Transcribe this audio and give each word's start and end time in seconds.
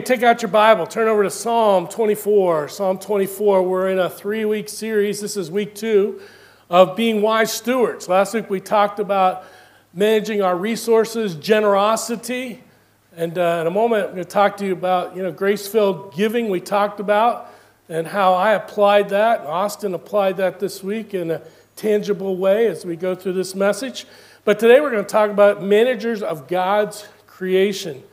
Take 0.00 0.22
out 0.22 0.42
your 0.42 0.50
Bible, 0.50 0.86
turn 0.86 1.08
over 1.08 1.24
to 1.24 1.30
Psalm 1.30 1.88
24. 1.88 2.68
Psalm 2.68 2.98
24, 2.98 3.62
we're 3.62 3.88
in 3.90 3.98
a 3.98 4.08
three 4.08 4.44
week 4.44 4.68
series. 4.68 5.20
This 5.20 5.36
is 5.36 5.50
week 5.50 5.74
two 5.74 6.20
of 6.70 6.96
being 6.96 7.20
wise 7.20 7.52
stewards. 7.52 8.08
Last 8.08 8.32
week 8.32 8.48
we 8.48 8.60
talked 8.60 9.00
about 9.00 9.44
managing 9.92 10.40
our 10.40 10.56
resources, 10.56 11.34
generosity. 11.34 12.62
And 13.16 13.36
uh, 13.38 13.58
in 13.62 13.66
a 13.66 13.70
moment, 13.70 14.06
I'm 14.06 14.12
going 14.12 14.24
to 14.24 14.30
talk 14.30 14.56
to 14.58 14.66
you 14.66 14.72
about 14.72 15.16
you 15.16 15.22
know, 15.22 15.32
grace 15.32 15.66
filled 15.66 16.14
giving, 16.14 16.48
we 16.48 16.60
talked 16.60 17.00
about, 17.00 17.52
and 17.88 18.06
how 18.06 18.34
I 18.34 18.52
applied 18.52 19.08
that. 19.08 19.40
Austin 19.40 19.94
applied 19.94 20.36
that 20.36 20.60
this 20.60 20.80
week 20.80 21.12
in 21.12 21.32
a 21.32 21.42
tangible 21.74 22.36
way 22.36 22.68
as 22.68 22.86
we 22.86 22.94
go 22.94 23.16
through 23.16 23.32
this 23.32 23.56
message. 23.56 24.06
But 24.44 24.60
today 24.60 24.80
we're 24.80 24.92
going 24.92 25.04
to 25.04 25.10
talk 25.10 25.30
about 25.30 25.62
managers 25.62 26.22
of 26.22 26.46
God's 26.46 27.08
creation 27.26 28.04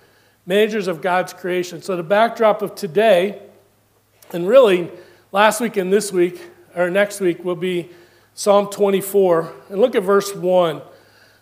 managers 0.45 0.87
of 0.87 1.01
God's 1.01 1.33
creation. 1.33 1.81
So, 1.81 1.95
the 1.95 2.03
backdrop 2.03 2.61
of 2.61 2.75
today, 2.75 3.41
and 4.31 4.47
really 4.47 4.91
last 5.31 5.61
week 5.61 5.77
and 5.77 5.91
this 5.91 6.11
week, 6.11 6.41
or 6.75 6.89
next 6.89 7.19
week, 7.19 7.43
will 7.43 7.55
be 7.55 7.89
Psalm 8.33 8.69
24. 8.69 9.53
And 9.69 9.79
look 9.79 9.95
at 9.95 10.03
verse 10.03 10.35
1. 10.35 10.81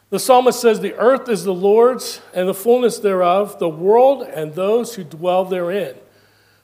The 0.09 0.19
psalmist 0.19 0.61
says, 0.61 0.79
The 0.79 0.93
earth 0.95 1.27
is 1.27 1.43
the 1.43 1.53
Lord's 1.53 2.21
and 2.33 2.47
the 2.47 2.53
fullness 2.53 2.99
thereof, 2.99 3.57
the 3.57 3.69
world 3.69 4.21
and 4.21 4.53
those 4.53 4.93
who 4.93 5.03
dwell 5.03 5.43
therein. 5.43 5.95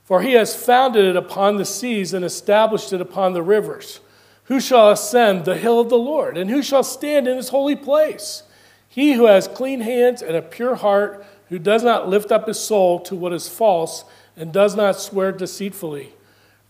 For 0.04 0.22
he 0.22 0.34
has 0.34 0.56
founded 0.56 1.06
it 1.06 1.16
upon 1.16 1.58
the 1.58 1.66
seas 1.66 2.14
and 2.14 2.24
established 2.24 2.94
it 2.94 3.02
upon 3.02 3.34
the 3.34 3.42
rivers. 3.44 4.02
Who 4.46 4.60
shall 4.60 4.90
ascend 4.90 5.46
the 5.46 5.58
hill 5.58 5.80
of 5.80 5.90
the 5.90 5.98
Lord? 5.98 6.38
And 6.38 6.50
who 6.50 6.64
shall 6.64 6.84
stand 6.84 7.28
in 7.28 7.38
his 7.38 7.50
holy 7.50 7.76
place? 7.76 8.44
He 8.88 9.14
who 9.14 9.26
has 9.26 9.48
clean 9.48 9.82
hands 9.82 10.24
and 10.24 10.36
a 10.36 10.42
pure 10.42 10.76
heart 10.76 11.24
who 11.50 11.60
does 11.60 11.84
not 11.84 12.08
lift 12.08 12.32
up 12.32 12.48
his 12.48 12.60
soul 12.60 13.00
to 13.02 13.16
what 13.16 13.34
is 13.34 13.50
false 13.50 14.06
and 14.38 14.54
does 14.54 14.76
not 14.76 15.00
swear 15.00 15.32
deceitfully. 15.32 16.14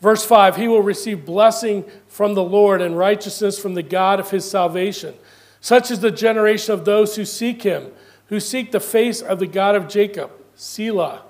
Verse 0.01 0.25
5 0.25 0.55
He 0.55 0.67
will 0.67 0.81
receive 0.81 1.25
blessing 1.25 1.85
from 2.07 2.33
the 2.33 2.43
Lord 2.43 2.81
and 2.81 2.97
righteousness 2.97 3.59
from 3.59 3.75
the 3.75 3.83
God 3.83 4.19
of 4.19 4.31
his 4.31 4.49
salvation. 4.49 5.13
Such 5.61 5.91
is 5.91 5.99
the 5.99 6.11
generation 6.11 6.73
of 6.73 6.85
those 6.85 7.15
who 7.15 7.25
seek 7.25 7.63
him, 7.63 7.91
who 8.27 8.39
seek 8.39 8.71
the 8.71 8.79
face 8.79 9.21
of 9.21 9.39
the 9.39 9.47
God 9.47 9.75
of 9.75 9.87
Jacob. 9.87 10.31
Selah. 10.55 11.23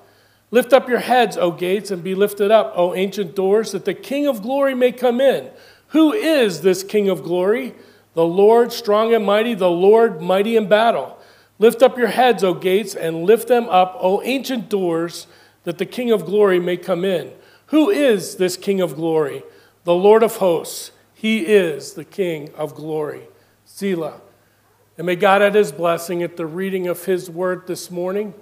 Lift 0.52 0.74
up 0.74 0.90
your 0.90 1.00
heads, 1.00 1.38
O 1.38 1.52
gates, 1.52 1.92
and 1.92 2.04
be 2.04 2.16
lifted 2.16 2.50
up, 2.50 2.74
O 2.76 2.96
ancient 2.96 3.36
doors, 3.36 3.72
that 3.72 3.86
the 3.86 3.94
King 3.94 4.28
of 4.28 4.42
glory 4.42 4.74
may 4.74 4.92
come 4.92 5.22
in. 5.22 5.50
Who 5.90 6.12
is 6.14 6.62
this 6.62 6.84
King 6.84 7.10
of 7.10 7.24
glory? 7.24 7.76
The 8.14 8.26
Lord 8.26 8.72
strong 8.72 9.14
and 9.14 9.26
mighty, 9.26 9.54
the 9.54 9.70
Lord 9.70 10.22
mighty 10.22 10.56
in 10.56 10.68
battle. 10.68 11.19
Lift 11.60 11.84
up 11.84 11.98
your 11.98 12.08
heads, 12.08 12.44
O 12.44 12.54
gates, 12.54 12.96
and 12.96 13.24
lift 13.24 13.48
them 13.50 13.68
up, 13.70 13.98
O 14.00 14.22
ancient 14.24 14.70
doors, 14.70 15.28
that 15.66 15.78
the 15.78 15.86
King 15.86 16.10
of 16.12 16.26
glory 16.26 16.60
may 16.60 16.78
come 16.78 17.04
in. 17.04 17.32
Who 17.68 17.90
is 17.90 18.38
this 18.38 18.58
King 18.58 18.82
of 18.82 18.96
glory? 18.96 19.44
The 19.84 19.94
Lord 19.94 20.24
of 20.24 20.38
hosts. 20.38 20.92
He 21.14 21.46
is 21.46 21.94
the 21.94 22.06
King 22.06 22.50
of 22.56 22.74
glory. 22.74 23.24
Selah. 23.66 24.22
And 24.98 25.06
may 25.06 25.16
God 25.16 25.42
add 25.42 25.56
his 25.56 25.72
blessing 25.72 26.24
at 26.24 26.38
the 26.38 26.46
reading 26.46 26.88
of 26.88 27.06
his 27.06 27.30
word 27.30 27.68
this 27.68 27.92
morning. 27.92 28.34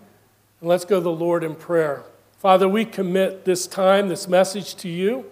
And 0.62 0.70
let's 0.70 0.86
go 0.86 0.98
to 0.98 1.04
the 1.04 1.12
Lord 1.12 1.44
in 1.44 1.56
prayer. 1.56 2.04
Father, 2.38 2.70
we 2.70 2.86
commit 2.86 3.46
this 3.46 3.66
time, 3.66 4.10
this 4.10 4.28
message 4.28 4.76
to 4.76 4.90
you. 4.90 5.26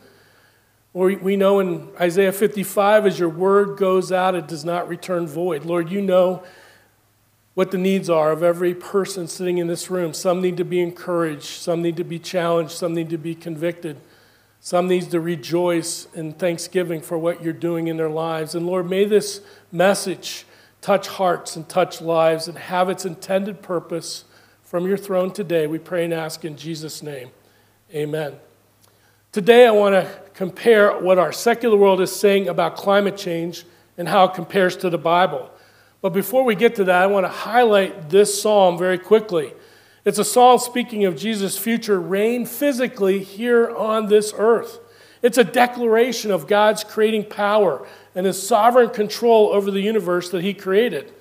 We 0.94 1.36
know 1.36 1.60
in 1.60 1.90
Isaiah 2.00 2.32
55, 2.32 3.06
as 3.06 3.20
your 3.20 3.30
word 3.30 3.78
goes 3.78 4.12
out, 4.12 4.34
it 4.34 4.48
does 4.48 4.66
not 4.66 4.88
return 4.88 5.28
void. 5.28 5.66
Lord, 5.66 5.92
you 5.92 6.02
know 6.02 6.44
what 7.56 7.72
the 7.72 7.78
needs 7.78 8.10
are 8.10 8.32
of 8.32 8.44
every 8.44 8.76
person 8.76 9.28
sitting 9.28 9.58
in 9.58 9.68
this 9.68 9.90
room. 9.90 10.14
Some 10.14 10.42
need 10.42 10.58
to 10.58 10.66
be 10.66 10.82
encouraged, 10.82 11.46
some 11.46 11.82
need 11.82 11.98
to 11.98 12.04
be 12.04 12.20
challenged, 12.20 12.74
some 12.74 12.94
need 12.94 13.10
to 13.10 13.18
be 13.18 13.34
convicted. 13.34 13.98
Some 14.66 14.88
need 14.88 15.12
to 15.12 15.20
rejoice 15.20 16.08
in 16.16 16.34
thanksgiving 16.34 17.00
for 17.00 17.20
what 17.20 17.44
you're 17.44 17.54
doing 17.54 17.86
in 17.88 17.98
their 17.98 18.10
lives. 18.10 18.56
And 18.56 18.66
Lord, 18.66 18.90
may 18.90 19.06
this 19.06 19.42
message 19.72 20.44
touch 20.82 21.08
hearts 21.08 21.56
and 21.56 21.70
touch 21.70 22.02
lives 22.02 22.48
and 22.48 22.58
have 22.58 22.90
its 22.90 23.06
intended 23.06 23.62
purpose 23.62 24.24
from 24.64 24.88
your 24.88 24.98
throne 24.98 25.32
today. 25.32 25.68
We 25.68 25.78
pray 25.78 26.04
and 26.04 26.12
ask 26.12 26.44
in 26.44 26.58
Jesus' 26.58 27.04
name. 27.04 27.30
Amen. 27.94 28.34
Today, 29.32 29.68
I 29.68 29.72
want 29.72 29.94
to 29.94 30.20
compare 30.34 30.98
what 30.98 31.20
our 31.20 31.32
secular 31.32 31.78
world 31.78 32.02
is 32.02 32.16
saying 32.16 32.48
about 32.48 32.76
climate 32.76 33.18
change 33.18 33.66
and 34.00 34.10
how 34.10 34.26
it 34.26 34.34
compares 34.34 34.76
to 34.78 34.90
the 34.90 34.98
Bible. 34.98 35.52
But 36.06 36.14
before 36.14 36.44
we 36.44 36.54
get 36.54 36.76
to 36.76 36.84
that, 36.84 37.02
I 37.02 37.08
want 37.08 37.26
to 37.26 37.32
highlight 37.32 38.12
this 38.12 38.40
psalm 38.40 38.78
very 38.78 39.00
quickly. 39.00 39.54
It's 40.04 40.20
a 40.20 40.24
psalm 40.24 40.60
speaking 40.60 41.06
of 41.06 41.16
Jesus' 41.16 41.58
future 41.58 42.00
reign 42.00 42.46
physically 42.46 43.24
here 43.24 43.76
on 43.76 44.06
this 44.06 44.32
earth. 44.38 44.78
It's 45.24 45.40
a 45.40 45.44
declaration 45.44 46.30
of 46.30 46.46
God's 46.46 46.84
creating 46.84 47.24
power 47.24 47.88
and 48.14 48.28
his 48.28 48.48
sovereign 48.48 48.92
control 48.92 49.50
over 49.52 49.72
the 49.72 49.82
universe 49.82 50.30
that 50.30 50.44
he 50.44 50.54
created. 50.54 51.12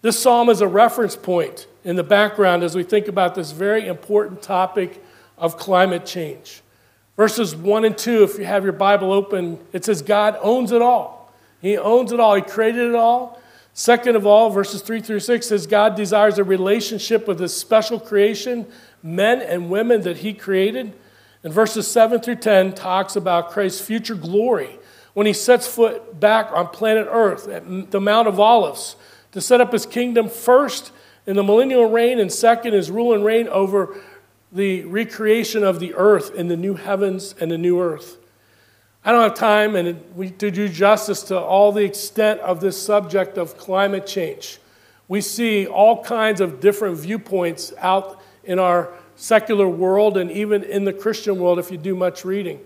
This 0.00 0.18
psalm 0.18 0.48
is 0.48 0.60
a 0.60 0.66
reference 0.66 1.14
point 1.14 1.68
in 1.84 1.94
the 1.94 2.02
background 2.02 2.64
as 2.64 2.74
we 2.74 2.82
think 2.82 3.06
about 3.06 3.36
this 3.36 3.52
very 3.52 3.86
important 3.86 4.42
topic 4.42 5.04
of 5.38 5.56
climate 5.56 6.04
change. 6.04 6.62
Verses 7.16 7.54
1 7.54 7.84
and 7.84 7.96
2, 7.96 8.24
if 8.24 8.38
you 8.40 8.44
have 8.44 8.64
your 8.64 8.72
Bible 8.72 9.12
open, 9.12 9.60
it 9.72 9.84
says 9.84 10.02
God 10.02 10.36
owns 10.42 10.72
it 10.72 10.82
all. 10.82 11.32
He 11.60 11.78
owns 11.78 12.10
it 12.10 12.18
all. 12.18 12.34
He 12.34 12.42
created 12.42 12.88
it 12.88 12.96
all. 12.96 13.40
Second 13.74 14.16
of 14.16 14.26
all, 14.26 14.50
verses 14.50 14.82
3 14.82 15.00
through 15.00 15.20
6 15.20 15.46
says 15.46 15.66
God 15.66 15.94
desires 15.94 16.38
a 16.38 16.44
relationship 16.44 17.26
with 17.26 17.40
his 17.40 17.56
special 17.56 17.98
creation, 17.98 18.66
men 19.02 19.40
and 19.40 19.70
women 19.70 20.02
that 20.02 20.18
he 20.18 20.34
created. 20.34 20.92
And 21.42 21.52
verses 21.52 21.88
7 21.88 22.20
through 22.20 22.36
10 22.36 22.74
talks 22.74 23.16
about 23.16 23.50
Christ's 23.50 23.80
future 23.80 24.14
glory 24.14 24.78
when 25.14 25.26
he 25.26 25.32
sets 25.32 25.66
foot 25.66 26.20
back 26.20 26.50
on 26.52 26.68
planet 26.68 27.08
Earth 27.10 27.48
at 27.48 27.90
the 27.90 28.00
Mount 28.00 28.28
of 28.28 28.38
Olives 28.38 28.96
to 29.32 29.40
set 29.40 29.60
up 29.60 29.72
his 29.72 29.86
kingdom 29.86 30.28
first 30.28 30.92
in 31.26 31.36
the 31.36 31.42
millennial 31.42 31.86
reign 31.86 32.18
and 32.18 32.30
second 32.30 32.74
his 32.74 32.90
rule 32.90 33.14
and 33.14 33.24
reign 33.24 33.48
over 33.48 33.96
the 34.50 34.84
recreation 34.84 35.64
of 35.64 35.80
the 35.80 35.94
earth 35.94 36.34
in 36.34 36.48
the 36.48 36.56
new 36.56 36.74
heavens 36.74 37.34
and 37.40 37.50
the 37.50 37.58
new 37.58 37.80
earth. 37.80 38.18
I 39.04 39.10
don't 39.10 39.22
have 39.22 39.34
time 39.34 39.74
and 39.74 40.38
to 40.38 40.50
do 40.50 40.68
justice 40.68 41.22
to 41.24 41.38
all 41.38 41.72
the 41.72 41.84
extent 41.84 42.40
of 42.40 42.60
this 42.60 42.80
subject 42.80 43.36
of 43.36 43.58
climate 43.58 44.06
change. 44.06 44.58
We 45.08 45.20
see 45.20 45.66
all 45.66 46.04
kinds 46.04 46.40
of 46.40 46.60
different 46.60 46.98
viewpoints 46.98 47.72
out 47.78 48.22
in 48.44 48.60
our 48.60 48.92
secular 49.16 49.68
world 49.68 50.16
and 50.16 50.30
even 50.30 50.62
in 50.62 50.84
the 50.84 50.92
Christian 50.92 51.38
world 51.40 51.58
if 51.58 51.70
you 51.70 51.78
do 51.78 51.96
much 51.96 52.24
reading. 52.24 52.60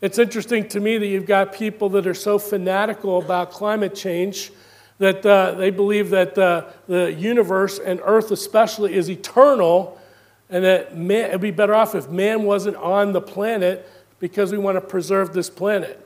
It's 0.00 0.18
interesting 0.18 0.68
to 0.68 0.80
me 0.80 0.98
that 0.98 1.06
you've 1.06 1.26
got 1.26 1.52
people 1.52 1.88
that 1.90 2.06
are 2.06 2.14
so 2.14 2.38
fanatical 2.38 3.18
about 3.18 3.50
climate 3.50 3.94
change 3.94 4.52
that 4.98 5.24
uh, 5.24 5.52
they 5.52 5.70
believe 5.70 6.10
that 6.10 6.36
uh, 6.36 6.64
the 6.88 7.12
universe 7.12 7.78
and 7.78 8.00
Earth, 8.04 8.32
especially, 8.32 8.94
is 8.94 9.08
eternal, 9.08 9.98
and 10.50 10.64
that 10.64 10.96
man, 10.96 11.30
it'd 11.30 11.40
be 11.40 11.52
better 11.52 11.74
off 11.74 11.94
if 11.94 12.08
man 12.08 12.42
wasn't 12.42 12.76
on 12.76 13.12
the 13.12 13.20
planet 13.20 13.88
because 14.20 14.52
we 14.52 14.58
want 14.58 14.76
to 14.76 14.80
preserve 14.80 15.32
this 15.32 15.50
planet. 15.50 16.04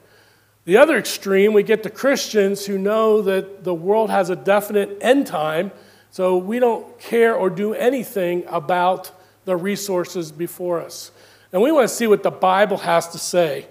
The 0.65 0.77
other 0.77 0.97
extreme, 0.97 1.53
we 1.53 1.63
get 1.63 1.83
the 1.83 1.91
Christians 1.91 2.67
who 2.67 2.79
know 2.79 3.23
that 3.23 3.65
the 3.65 3.75
world 3.75 4.11
has 4.11 4.31
a 4.31 4.37
definite 4.37 4.99
end 5.01 5.27
time, 5.27 5.73
so 6.11 6.37
we 6.37 6.59
don't 6.59 6.99
care 7.01 7.35
or 7.35 7.51
do 7.51 7.75
anything 7.75 8.45
about 8.47 9.11
the 9.45 9.57
resources 9.57 10.31
before 10.31 10.81
us. 10.81 11.11
And 11.53 11.63
we 11.63 11.73
want 11.73 11.89
to 11.89 11.95
see 11.95 12.07
what 12.07 12.23
the 12.23 12.31
Bible 12.31 12.79
has 12.79 13.09
to 13.09 13.19
say, 13.19 13.67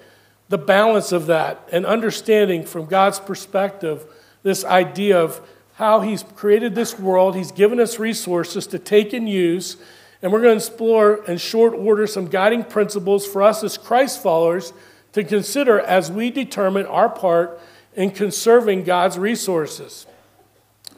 the 0.50 0.58
balance 0.58 1.12
of 1.12 1.28
that, 1.28 1.68
and 1.72 1.86
understanding 1.86 2.66
from 2.66 2.86
God's 2.86 3.20
perspective 3.20 4.06
this 4.44 4.66
idea 4.66 5.18
of 5.20 5.40
how 5.76 6.02
He's 6.02 6.24
created 6.36 6.76
this 6.76 7.00
world, 7.00 7.36
He's 7.36 7.52
given 7.52 7.80
us 7.80 8.00
resources 8.00 8.68
to 8.68 8.80
take 8.80 9.14
and 9.14 9.30
use 9.30 9.78
and 10.22 10.32
we're 10.32 10.42
going 10.42 10.58
to 10.58 10.66
explore 10.66 11.24
in 11.26 11.38
short 11.38 11.74
order 11.74 12.06
some 12.06 12.28
guiding 12.28 12.64
principles 12.64 13.26
for 13.26 13.42
us 13.42 13.64
as 13.64 13.78
Christ 13.78 14.22
followers 14.22 14.72
to 15.14 15.24
consider 15.24 15.80
as 15.80 16.12
we 16.12 16.30
determine 16.30 16.86
our 16.86 17.10
part 17.10 17.60
in 17.96 18.12
conserving 18.12 18.84
God's 18.84 19.18
resources. 19.18 20.06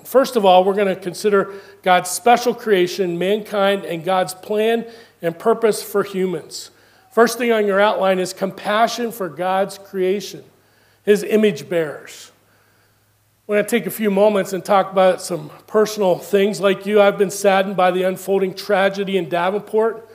First 0.04 0.36
of 0.36 0.46
all, 0.46 0.66
we're 0.66 0.74
going 0.75 0.94
to 0.94 1.02
consider 1.02 1.54
God's 1.81 2.10
special 2.10 2.54
creation, 2.54 3.18
mankind, 3.18 3.86
and 3.86 4.04
God's 4.04 4.34
plan 4.34 4.86
and 5.22 5.38
purpose 5.38 5.81
for 5.81 6.04
humans. 6.04 6.69
First 7.12 7.38
thing 7.38 7.52
on 7.52 7.66
your 7.66 7.80
outline 7.80 8.19
is 8.19 8.34
compassion 8.34 9.12
for 9.12 9.30
God's 9.30 9.78
creation, 9.78 10.44
his 11.04 11.24
image 11.24 11.69
bearers. 11.69 12.32
We're 13.45 13.56
going 13.56 13.66
to 13.66 13.69
take 13.72 13.88
a 13.88 13.92
few 13.92 14.10
moments 14.10 14.54
and 14.54 14.63
talk 14.63 14.90
about 14.94 15.22
some 15.22 15.51
personal 15.68 16.18
things. 16.18 16.62
Like 16.62 16.86
you, 16.86 17.01
I've 17.01 17.18
been 17.18 17.30
saddened 17.30 17.75
by 17.75 17.92
the 17.92 18.04
unfolding 18.04 18.54
tragedy 18.54 19.18
in 19.18 19.28
Davenport 19.28 20.07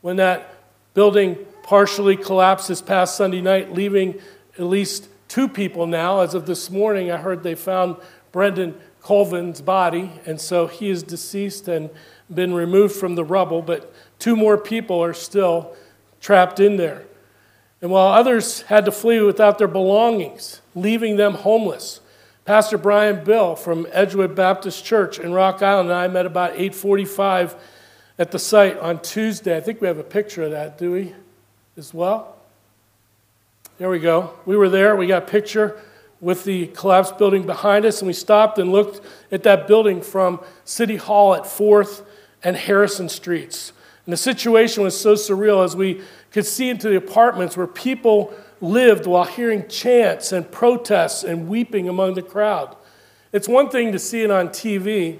when 0.00 0.16
that 0.16 0.54
building 0.94 1.36
partially 1.62 2.16
collapsed 2.16 2.68
this 2.68 2.80
past 2.80 3.16
Sunday 3.16 3.42
night, 3.42 3.74
leaving 3.74 4.18
at 4.54 4.64
least 4.64 5.08
two 5.28 5.46
people 5.46 5.86
now. 5.86 6.20
As 6.20 6.32
of 6.32 6.46
this 6.46 6.70
morning, 6.70 7.10
I 7.10 7.18
heard 7.18 7.42
they 7.42 7.54
found 7.54 7.96
Branden 8.32 8.72
Colvin's 9.02 9.60
body, 9.60 10.12
and 10.24 10.40
so 10.40 10.66
he 10.66 10.88
is 10.88 11.02
deceased, 11.02 11.68
and 11.68 11.90
been 12.32 12.54
removed 12.54 12.96
from 12.96 13.14
the 13.14 13.24
rubble, 13.24 13.60
but 13.60 13.92
two 14.18 14.34
more 14.34 14.56
people 14.56 15.04
are 15.04 15.12
still 15.12 15.76
trapped 16.18 16.58
in 16.58 16.78
there. 16.78 17.04
And 17.82 17.90
while 17.90 18.08
others 18.08 18.62
had 18.62 18.86
to 18.86 18.92
flee 18.92 19.20
without 19.20 19.58
their 19.58 19.68
belongings, 19.68 20.62
leaving 20.74 21.18
them 21.18 21.34
homeless, 21.34 21.99
Pastor 22.50 22.78
Brian 22.78 23.22
Bill 23.22 23.54
from 23.54 23.86
Edgewood 23.92 24.34
Baptist 24.34 24.84
Church 24.84 25.20
in 25.20 25.32
Rock 25.32 25.62
Island 25.62 25.88
and 25.88 25.96
I 25.96 26.08
met 26.08 26.26
about 26.26 26.52
8:45 26.56 27.54
at 28.18 28.32
the 28.32 28.40
site 28.40 28.76
on 28.80 28.98
Tuesday. 28.98 29.56
I 29.56 29.60
think 29.60 29.80
we 29.80 29.86
have 29.86 29.98
a 29.98 30.02
picture 30.02 30.42
of 30.42 30.50
that, 30.50 30.76
do 30.76 30.90
we? 30.90 31.14
As 31.76 31.94
well. 31.94 32.34
There 33.78 33.88
we 33.88 34.00
go. 34.00 34.32
We 34.46 34.56
were 34.56 34.68
there. 34.68 34.96
We 34.96 35.06
got 35.06 35.22
a 35.22 35.26
picture 35.26 35.76
with 36.20 36.42
the 36.42 36.66
collapsed 36.66 37.18
building 37.18 37.44
behind 37.44 37.84
us, 37.84 38.00
and 38.00 38.08
we 38.08 38.12
stopped 38.12 38.58
and 38.58 38.72
looked 38.72 39.00
at 39.30 39.44
that 39.44 39.68
building 39.68 40.02
from 40.02 40.40
City 40.64 40.96
Hall 40.96 41.36
at 41.36 41.44
4th 41.46 42.02
and 42.42 42.56
Harrison 42.56 43.08
Streets. 43.08 43.72
And 44.06 44.12
the 44.12 44.16
situation 44.16 44.82
was 44.82 45.00
so 45.00 45.14
surreal 45.14 45.64
as 45.64 45.76
we 45.76 46.02
could 46.32 46.46
see 46.46 46.68
into 46.68 46.88
the 46.88 46.96
apartments 46.96 47.56
where 47.56 47.68
people 47.68 48.34
lived 48.60 49.06
while 49.06 49.24
hearing 49.24 49.66
chants 49.68 50.32
and 50.32 50.50
protests 50.50 51.24
and 51.24 51.48
weeping 51.48 51.88
among 51.88 52.14
the 52.14 52.22
crowd. 52.22 52.76
It's 53.32 53.48
one 53.48 53.70
thing 53.70 53.92
to 53.92 53.98
see 53.98 54.22
it 54.22 54.30
on 54.30 54.48
TV 54.48 55.18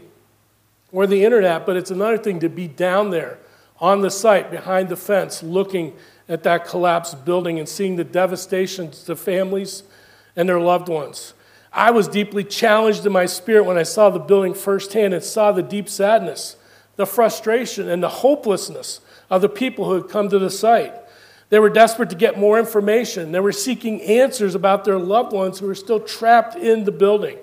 or 0.92 1.06
the 1.06 1.24
internet, 1.24 1.64
but 1.66 1.76
it's 1.76 1.90
another 1.90 2.18
thing 2.18 2.40
to 2.40 2.48
be 2.48 2.66
down 2.66 3.10
there 3.10 3.38
on 3.80 4.02
the 4.02 4.10
site 4.10 4.50
behind 4.50 4.88
the 4.88 4.96
fence 4.96 5.42
looking 5.42 5.94
at 6.28 6.42
that 6.42 6.66
collapsed 6.66 7.24
building 7.24 7.58
and 7.58 7.68
seeing 7.68 7.96
the 7.96 8.04
devastation 8.04 8.90
to 8.90 9.16
families 9.16 9.82
and 10.36 10.48
their 10.48 10.60
loved 10.60 10.88
ones. 10.88 11.34
I 11.72 11.90
was 11.92 12.08
deeply 12.08 12.44
challenged 12.44 13.06
in 13.06 13.12
my 13.12 13.26
spirit 13.26 13.64
when 13.64 13.78
I 13.78 13.84
saw 13.84 14.10
the 14.10 14.18
building 14.18 14.54
firsthand 14.54 15.14
and 15.14 15.22
saw 15.22 15.52
the 15.52 15.62
deep 15.62 15.88
sadness, 15.88 16.56
the 16.96 17.06
frustration, 17.06 17.88
and 17.88 18.02
the 18.02 18.08
hopelessness 18.08 19.00
of 19.28 19.40
the 19.40 19.48
people 19.48 19.84
who 19.84 19.94
had 19.94 20.08
come 20.08 20.28
to 20.28 20.38
the 20.38 20.50
site. 20.50 20.94
They 21.50 21.58
were 21.58 21.68
desperate 21.68 22.10
to 22.10 22.16
get 22.16 22.38
more 22.38 22.58
information. 22.58 23.32
They 23.32 23.40
were 23.40 23.52
seeking 23.52 24.00
answers 24.02 24.54
about 24.54 24.84
their 24.84 24.98
loved 24.98 25.32
ones 25.32 25.58
who 25.58 25.66
were 25.66 25.74
still 25.74 26.00
trapped 26.00 26.56
in 26.56 26.84
the 26.84 26.92
building. 26.92 27.36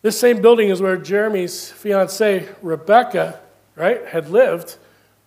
This 0.00 0.18
same 0.18 0.40
building 0.40 0.70
is 0.70 0.80
where 0.80 0.96
Jeremy's 0.96 1.70
fiancee, 1.70 2.46
Rebecca, 2.62 3.40
right, 3.76 4.06
had 4.06 4.30
lived 4.30 4.76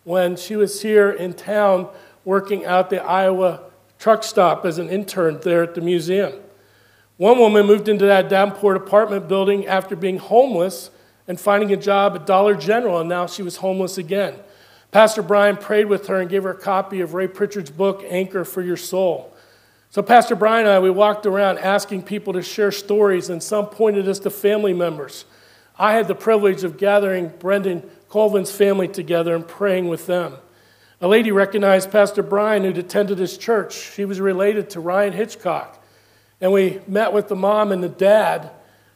when 0.04 0.36
she 0.36 0.56
was 0.56 0.82
here 0.82 1.12
in 1.12 1.34
town 1.34 1.88
working 2.26 2.66
out 2.66 2.90
the 2.90 3.02
Iowa 3.02 3.62
truck 4.00 4.24
stop 4.24 4.66
as 4.66 4.80
an 4.80 4.90
intern 4.90 5.40
there 5.44 5.62
at 5.62 5.76
the 5.76 5.82
museum. 5.82 6.34
One 7.18 7.38
woman 7.38 7.68
moved 7.68 7.88
into 7.88 8.06
that 8.06 8.30
Davenport 8.30 8.78
apartment 8.78 9.28
building 9.28 9.68
after 9.68 9.96
being 9.96 10.18
homeless 10.18 10.90
and 11.28 11.40
finding 11.40 11.72
a 11.72 11.78
job 11.78 12.16
at 12.16 12.26
Dollar 12.26 12.56
General, 12.56 13.02
and 13.02 13.10
now 13.10 13.28
she 13.28 13.44
was 13.44 13.58
homeless 13.58 14.00
again. 14.00 14.36
Pastor 14.92 15.22
Brian 15.22 15.56
prayed 15.56 15.86
with 15.86 16.08
her 16.08 16.20
and 16.20 16.30
gave 16.30 16.44
her 16.44 16.52
a 16.52 16.58
copy 16.58 17.00
of 17.00 17.14
Ray 17.14 17.28
Pritchard's 17.28 17.72
book, 17.72 18.04
Anchor 18.08 18.44
for 18.44 18.62
Your 18.62 18.78
Soul. 18.78 19.34
So, 19.90 20.02
Pastor 20.02 20.36
Brian 20.36 20.66
and 20.66 20.76
I, 20.76 20.80
we 20.80 20.90
walked 20.90 21.26
around 21.26 21.60
asking 21.60 22.04
people 22.04 22.34
to 22.34 22.42
share 22.42 22.72
stories, 22.72 23.30
and 23.30 23.42
some 23.42 23.68
pointed 23.68 24.08
us 24.08 24.20
to 24.20 24.30
family 24.30 24.74
members. 24.74 25.26
I 25.80 25.94
had 25.94 26.08
the 26.08 26.16
privilege 26.16 26.64
of 26.64 26.78
gathering 26.78 27.30
Branden 27.30 27.90
Colvin's 28.10 28.52
family 28.52 28.88
together 28.88 29.34
and 29.34 29.48
praying 29.48 29.88
with 29.88 30.08
them. 30.08 30.36
A 31.00 31.08
lady 31.08 31.32
recognized 31.32 31.90
Pastor 31.90 32.22
Brian 32.22 32.64
who'd 32.64 32.78
attended 32.78 33.18
his 33.18 33.38
church. 33.38 33.74
She 33.74 34.06
was 34.06 34.20
related 34.20 34.70
to 34.72 34.80
Ryan 34.80 35.14
Hitchcock. 35.14 35.84
And 36.40 36.52
we 36.52 36.82
met 36.86 37.14
with 37.14 37.28
the 37.28 37.36
mom 37.36 37.72
and 37.72 37.82
the 37.84 37.90
dad, 37.90 38.52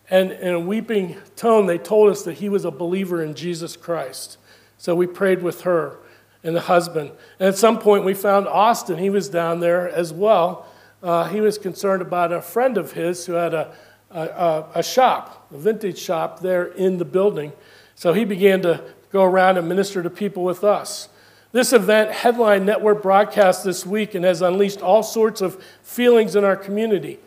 and 0.09 0.31
in 0.31 0.53
a 0.53 0.59
weeping 0.59 1.17
tone, 1.35 1.65
they 1.65 1.77
told 1.77 2.11
us 2.11 2.23
that 2.23 2.33
he 2.33 2.49
was 2.49 2.65
a 2.65 2.71
believer 2.71 3.23
in 3.23 3.33
Jesus 3.33 3.75
Christ. 3.75 4.37
So 4.77 4.95
we 4.95 5.07
prayed 5.07 5.41
with 5.41 5.61
her 5.61 5.97
and 6.43 6.55
the 6.55 6.61
husband. 6.61 7.11
And 7.39 7.49
at 7.49 7.57
some 7.57 7.79
point, 7.79 8.05
we 8.05 8.13
found 8.13 8.47
Austin. 8.47 8.97
He 8.97 9.09
was 9.09 9.29
down 9.29 9.59
there 9.59 9.89
as 9.89 10.13
well. 10.13 10.67
Uh, 11.01 11.27
he 11.27 11.41
was 11.41 11.57
concerned 11.57 12.01
about 12.01 12.31
a 12.31 12.41
friend 12.41 12.77
of 12.77 12.93
his 12.93 13.25
who 13.25 13.33
had 13.33 13.53
a, 13.53 13.73
a, 14.11 14.65
a 14.75 14.83
shop, 14.83 15.47
a 15.51 15.57
vintage 15.57 15.97
shop 15.97 16.39
there 16.39 16.65
in 16.65 16.97
the 16.97 17.05
building. 17.05 17.51
So 17.95 18.13
he 18.13 18.25
began 18.25 18.61
to 18.61 18.83
go 19.11 19.23
around 19.23 19.57
and 19.57 19.67
minister 19.67 20.03
to 20.03 20.09
people 20.09 20.43
with 20.43 20.63
us. 20.63 21.09
This 21.51 21.71
event 21.71 22.11
headline 22.11 22.65
network 22.65 23.01
broadcast 23.01 23.63
this 23.63 23.85
week 23.85 24.13
and 24.13 24.25
has 24.25 24.41
unleashed 24.41 24.81
all 24.81 25.03
sorts 25.03 25.41
of 25.41 25.63
feelings 25.81 26.35
in 26.35 26.43
our 26.43 26.57
community. 26.57 27.17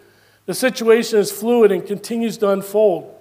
The 0.44 0.54
situation 0.54 1.18
is 1.18 1.32
fluid 1.32 1.72
and 1.72 1.86
continues 1.86 2.36
to 2.38 2.50
unfold. 2.50 3.14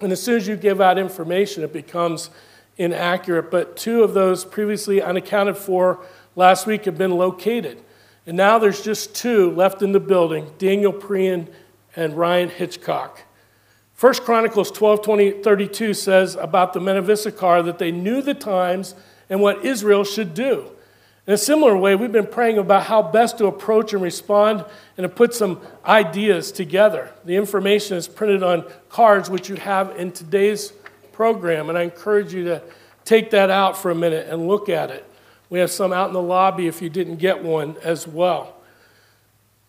And 0.00 0.10
as 0.10 0.20
soon 0.20 0.36
as 0.36 0.48
you 0.48 0.56
give 0.56 0.80
out 0.80 0.98
information, 0.98 1.62
it 1.62 1.72
becomes 1.72 2.30
inaccurate, 2.76 3.50
but 3.50 3.76
two 3.76 4.02
of 4.02 4.14
those 4.14 4.44
previously 4.44 5.00
unaccounted 5.00 5.56
for 5.56 6.04
last 6.36 6.66
week 6.66 6.84
have 6.84 6.98
been 6.98 7.12
located. 7.12 7.82
And 8.26 8.36
now 8.36 8.58
there's 8.58 8.82
just 8.82 9.14
two 9.14 9.50
left 9.50 9.82
in 9.82 9.92
the 9.92 10.00
building 10.00 10.52
Daniel 10.58 10.92
Prien 10.92 11.48
and 11.94 12.16
Ryan 12.16 12.48
Hitchcock. 12.48 13.22
First 13.92 14.24
Chronicles 14.24 14.70
12 14.70 15.02
20, 15.02 15.30
32 15.42 15.94
says 15.94 16.34
about 16.34 16.72
the 16.72 16.80
men 16.80 16.96
of 16.96 17.08
Issachar 17.08 17.62
that 17.62 17.78
they 17.78 17.92
knew 17.92 18.22
the 18.22 18.34
times 18.34 18.94
and 19.30 19.40
what 19.40 19.64
Israel 19.64 20.04
should 20.04 20.34
do. 20.34 20.70
In 21.26 21.32
a 21.32 21.38
similar 21.38 21.74
way, 21.74 21.94
we've 21.96 22.12
been 22.12 22.26
praying 22.26 22.58
about 22.58 22.82
how 22.84 23.00
best 23.00 23.38
to 23.38 23.46
approach 23.46 23.94
and 23.94 24.02
respond 24.02 24.64
and 24.98 25.04
to 25.04 25.08
put 25.08 25.32
some 25.32 25.60
ideas 25.86 26.52
together. 26.52 27.10
The 27.24 27.36
information 27.36 27.96
is 27.96 28.06
printed 28.06 28.42
on 28.42 28.66
cards, 28.90 29.30
which 29.30 29.48
you 29.48 29.56
have 29.56 29.96
in 29.96 30.12
today's 30.12 30.72
program, 31.14 31.68
and 31.68 31.78
I 31.78 31.82
encourage 31.82 32.34
you 32.34 32.44
to 32.44 32.62
take 33.04 33.30
that 33.30 33.50
out 33.50 33.76
for 33.76 33.90
a 33.90 33.94
minute 33.94 34.28
and 34.28 34.48
look 34.48 34.68
at 34.68 34.90
it. 34.90 35.04
We 35.50 35.60
have 35.60 35.70
some 35.70 35.92
out 35.92 36.08
in 36.08 36.14
the 36.14 36.22
lobby 36.22 36.66
if 36.66 36.82
you 36.82 36.90
didn't 36.90 37.16
get 37.16 37.42
one 37.42 37.76
as 37.82 38.06
well. 38.06 38.56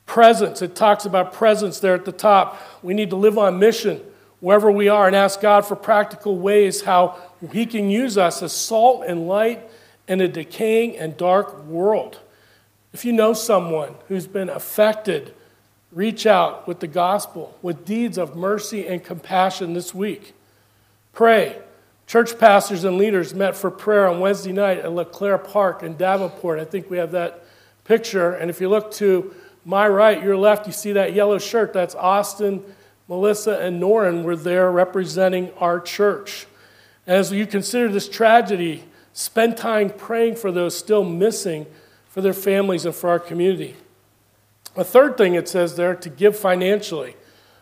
Presence, 0.06 0.62
it 0.62 0.76
talks 0.76 1.06
about 1.06 1.34
presence 1.34 1.80
there 1.80 1.96
at 1.96 2.06
the 2.06 2.12
top. 2.12 2.60
We 2.82 2.94
need 2.94 3.10
to 3.10 3.16
live 3.16 3.38
on 3.38 3.60
mission 3.60 4.02
wherever 4.40 4.72
we 4.72 4.88
are 4.88 5.08
and 5.08 5.16
ask 5.16 5.42
God 5.42 5.66
for 5.66 5.76
practical 5.76 6.38
ways 6.38 6.82
how 6.82 7.20
He 7.52 7.66
can 7.66 7.90
use 7.90 8.18
us 8.18 8.42
as 8.42 8.54
salt 8.54 9.04
and 9.08 9.28
light 9.28 9.68
in 10.08 10.22
a 10.22 10.28
decaying 10.28 10.98
and 10.98 11.18
dark 11.18 11.66
world. 11.66 12.20
If 12.94 13.04
you 13.04 13.12
know 13.12 13.34
someone 13.34 13.96
who's 14.08 14.28
been 14.28 14.50
affected, 14.50 15.34
reach 15.92 16.26
out 16.26 16.68
with 16.68 16.80
the 16.80 16.88
gospel, 16.88 17.58
with 17.62 17.86
deeds 17.86 18.18
of 18.18 18.36
mercy 18.36 18.88
and 18.88 19.04
compassion 19.04 19.74
this 19.74 19.94
week. 19.94 20.34
Pray. 21.16 21.58
Church 22.08 22.38
pastors 22.38 22.84
and 22.84 22.98
leaders 22.98 23.34
met 23.34 23.56
for 23.56 23.72
prayer 23.72 24.06
on 24.08 24.20
Wednesday 24.20 24.52
night 24.52 24.80
at 24.80 24.92
LeClaire 24.92 25.38
Park 25.38 25.82
in 25.82 25.96
Davenport. 25.96 26.60
I 26.60 26.66
think 26.66 26.90
we 26.90 26.98
have 26.98 27.12
that 27.12 27.46
picture. 27.86 28.34
And 28.34 28.50
if 28.50 28.60
you 28.60 28.68
look 28.68 28.92
to 28.96 29.34
my 29.64 29.88
right, 29.88 30.22
your 30.22 30.36
left, 30.36 30.68
you 30.68 30.74
see 30.74 30.92
that 30.92 31.14
yellow 31.14 31.40
shirt. 31.40 31.72
That's 31.72 31.96
Austin, 31.96 32.64
Melissa, 33.08 33.60
and 33.60 33.82
Norin 33.82 34.24
were 34.24 34.36
there 34.36 34.70
representing 34.70 35.52
our 35.54 35.80
church. 35.80 36.48
As 37.08 37.32
you 37.32 37.48
consider 37.48 37.88
this 37.88 38.10
tragedy, 38.10 38.84
spend 39.14 39.56
time 39.56 39.92
praying 39.92 40.36
for 40.36 40.52
those 40.52 40.78
still 40.78 41.06
missing, 41.06 41.66
for 42.10 42.20
their 42.20 42.34
families, 42.34 42.86
and 42.86 42.94
for 42.94 43.10
our 43.10 43.20
community. 43.20 43.78
A 44.76 44.84
third 44.84 45.18
thing 45.18 45.34
it 45.34 45.48
says 45.48 45.78
there 45.78 45.96
to 45.96 46.10
give 46.10 46.38
financially. 46.38 47.16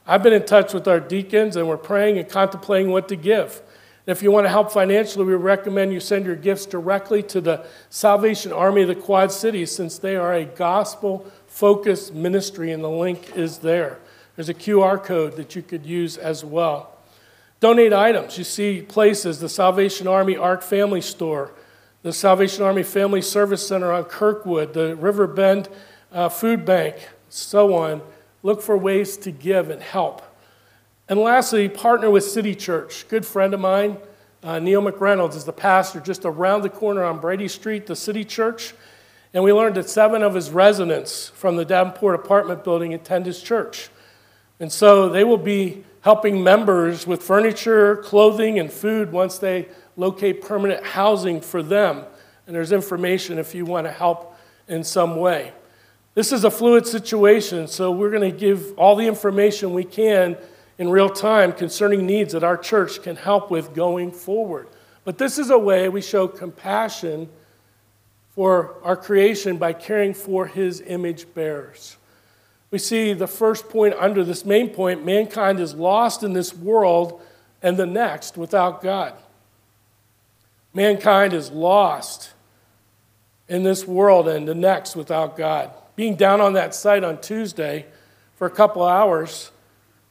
I've 0.06 0.22
been 0.22 0.34
in 0.34 0.46
touch 0.46 0.74
with 0.74 0.88
our 0.88 1.00
deacons 1.00 1.56
and 1.56 1.68
we're 1.68 1.78
praying 1.78 2.18
and 2.18 2.28
contemplating 2.28 2.92
what 2.92 3.08
to 3.08 3.16
give. 3.16 3.62
if 4.06 4.22
you 4.22 4.32
want 4.32 4.46
to 4.46 4.50
help 4.50 4.70
financially, 4.70 5.24
we 5.24 5.34
recommend 5.34 5.94
you 5.94 6.02
send 6.02 6.26
your 6.26 6.36
gifts 6.36 6.66
directly 6.66 7.24
to 7.24 7.40
the 7.40 7.66
Salvation 7.90 8.52
Army 8.52 8.82
of 8.82 8.90
the 8.90 8.96
Quad 8.96 9.32
Cities 9.32 9.74
since 9.74 9.98
they 9.98 10.18
are 10.18 10.34
a 10.34 10.44
gospel 10.44 11.26
focused 11.48 12.14
ministry 12.14 12.72
and 12.72 12.84
the 12.84 12.90
link 12.90 13.38
is 13.38 13.60
there. 13.60 14.00
There's 14.36 14.50
a 14.50 14.54
QR 14.54 15.02
code 15.02 15.38
that 15.38 15.56
you 15.56 15.62
could 15.62 15.86
use 15.86 16.18
as 16.18 16.44
well. 16.44 16.98
Donate 17.62 17.94
items. 17.94 18.38
You 18.38 18.44
see 18.44 18.82
places 18.82 19.40
the 19.40 19.48
Salvation 19.48 20.06
Army 20.06 20.36
Ark 20.36 20.64
Family 20.64 21.00
Store, 21.00 21.54
the 22.02 22.12
Salvation 22.12 22.66
Army 22.66 22.84
Family 22.84 23.22
Service 23.22 23.66
Center 23.66 23.94
on 23.94 24.04
Kirkwood, 24.04 24.74
the 24.74 24.98
Riverbend 24.98 25.70
uh, 26.12 26.28
Food 26.28 26.66
Bank, 26.66 26.96
so 27.30 27.74
on. 27.74 28.02
Look 28.44 28.62
for 28.62 28.78
ways 28.78 29.16
to 29.18 29.32
give 29.32 29.70
and 29.70 29.82
help. 29.82 30.22
And 31.08 31.20
lastly, 31.20 31.70
partner 31.70 32.10
with 32.12 32.26
City 32.26 32.54
Church. 32.54 33.08
Good 33.08 33.26
friend 33.26 33.54
of 33.54 33.60
mine, 33.62 33.98
uh, 34.44 34.60
Neil 34.60 34.82
McReynolds, 34.82 35.36
is 35.36 35.46
the 35.46 35.54
pastor 35.54 36.02
just 36.02 36.26
around 36.26 36.62
the 36.62 36.70
corner 36.70 37.04
on 37.04 37.20
Brady 37.20 37.48
Street, 37.48 37.88
the 37.88 37.96
City 37.96 38.26
Church. 38.26 38.74
And 39.34 39.44
we 39.44 39.54
learned 39.54 39.76
that 39.76 39.90
seven 39.90 40.22
of 40.22 40.36
his 40.36 40.52
residents 40.52 41.30
from 41.30 41.56
the 41.56 41.66
Davenport 41.66 42.16
apartment 42.16 42.64
building 42.64 42.94
attend 42.94 43.26
his 43.26 43.42
church. 43.42 43.90
And 44.60 44.72
so 44.72 45.10
they 45.10 45.24
will 45.24 45.38
be 45.38 45.84
helping 46.02 46.44
members 46.44 47.08
with 47.08 47.24
furniture, 47.24 47.96
clothing, 47.98 48.60
and 48.60 48.72
food 48.72 49.12
once 49.12 49.38
they 49.38 49.70
locate 49.96 50.42
permanent 50.42 50.86
housing 50.86 51.40
for 51.40 51.64
them. 51.64 52.04
And 52.46 52.56
there's 52.56 52.74
information 52.74 53.40
if 53.40 53.56
you 53.56 53.66
want 53.66 53.88
to 53.88 53.92
help 53.92 54.38
in 54.68 54.84
some 54.84 55.16
way. 55.16 55.54
This 56.16 56.32
is 56.32 56.44
a 56.44 56.52
fluid 56.52 56.86
situation, 56.86 57.68
so 57.68 57.92
we're 57.92 58.12
going 58.12 58.32
to 58.32 58.38
give 58.38 58.78
all 58.78 58.96
the 58.96 59.08
information 59.08 59.74
we 59.74 59.84
can 59.84 60.38
in 60.78 60.90
real 60.90 61.10
time 61.10 61.52
concerning 61.54 62.06
needs 62.06 62.34
that 62.34 62.44
our 62.44 62.58
church 62.58 63.02
can 63.02 63.16
help 63.16 63.50
with 63.50 63.74
going 63.74 64.12
forward. 64.12 64.68
But 65.06 65.18
this 65.18 65.40
is 65.40 65.50
a 65.50 65.58
way 65.58 65.90
we 65.90 66.02
show 66.02 66.28
compassion 66.28 67.30
for 68.30 68.76
our 68.84 68.96
creation 68.96 69.58
by 69.58 69.74
caring 69.74 70.14
for 70.14 70.46
his 70.46 70.82
image 70.82 71.32
bearers. 71.34 71.98
We 72.70 72.80
see 72.80 73.14
the 73.14 73.28
first 73.28 73.70
point 73.70 73.96
under 74.00 74.24
this 74.24 74.46
main 74.46 74.70
point 74.70 75.06
mankind 75.06 75.60
is 75.60 75.76
lost 75.76 76.24
in 76.24 76.34
this 76.34 76.56
world 76.56 77.22
and 77.62 77.78
the 77.78 77.86
next 77.86 78.38
without 78.38 78.82
God. 78.82 79.14
Mankind 80.74 81.34
is 81.34 81.52
lost 81.52 82.32
in 83.48 83.64
this 83.64 83.88
world 83.88 84.28
and 84.28 84.48
the 84.48 84.56
next 84.56 84.96
without 84.96 85.38
God. 85.38 85.72
Being 85.96 86.16
down 86.16 86.42
on 86.42 86.54
that 86.54 86.74
site 86.74 87.04
on 87.04 87.22
Tuesday 87.22 87.86
for 88.36 88.48
a 88.48 88.52
couple 88.52 88.84
hours 88.84 89.52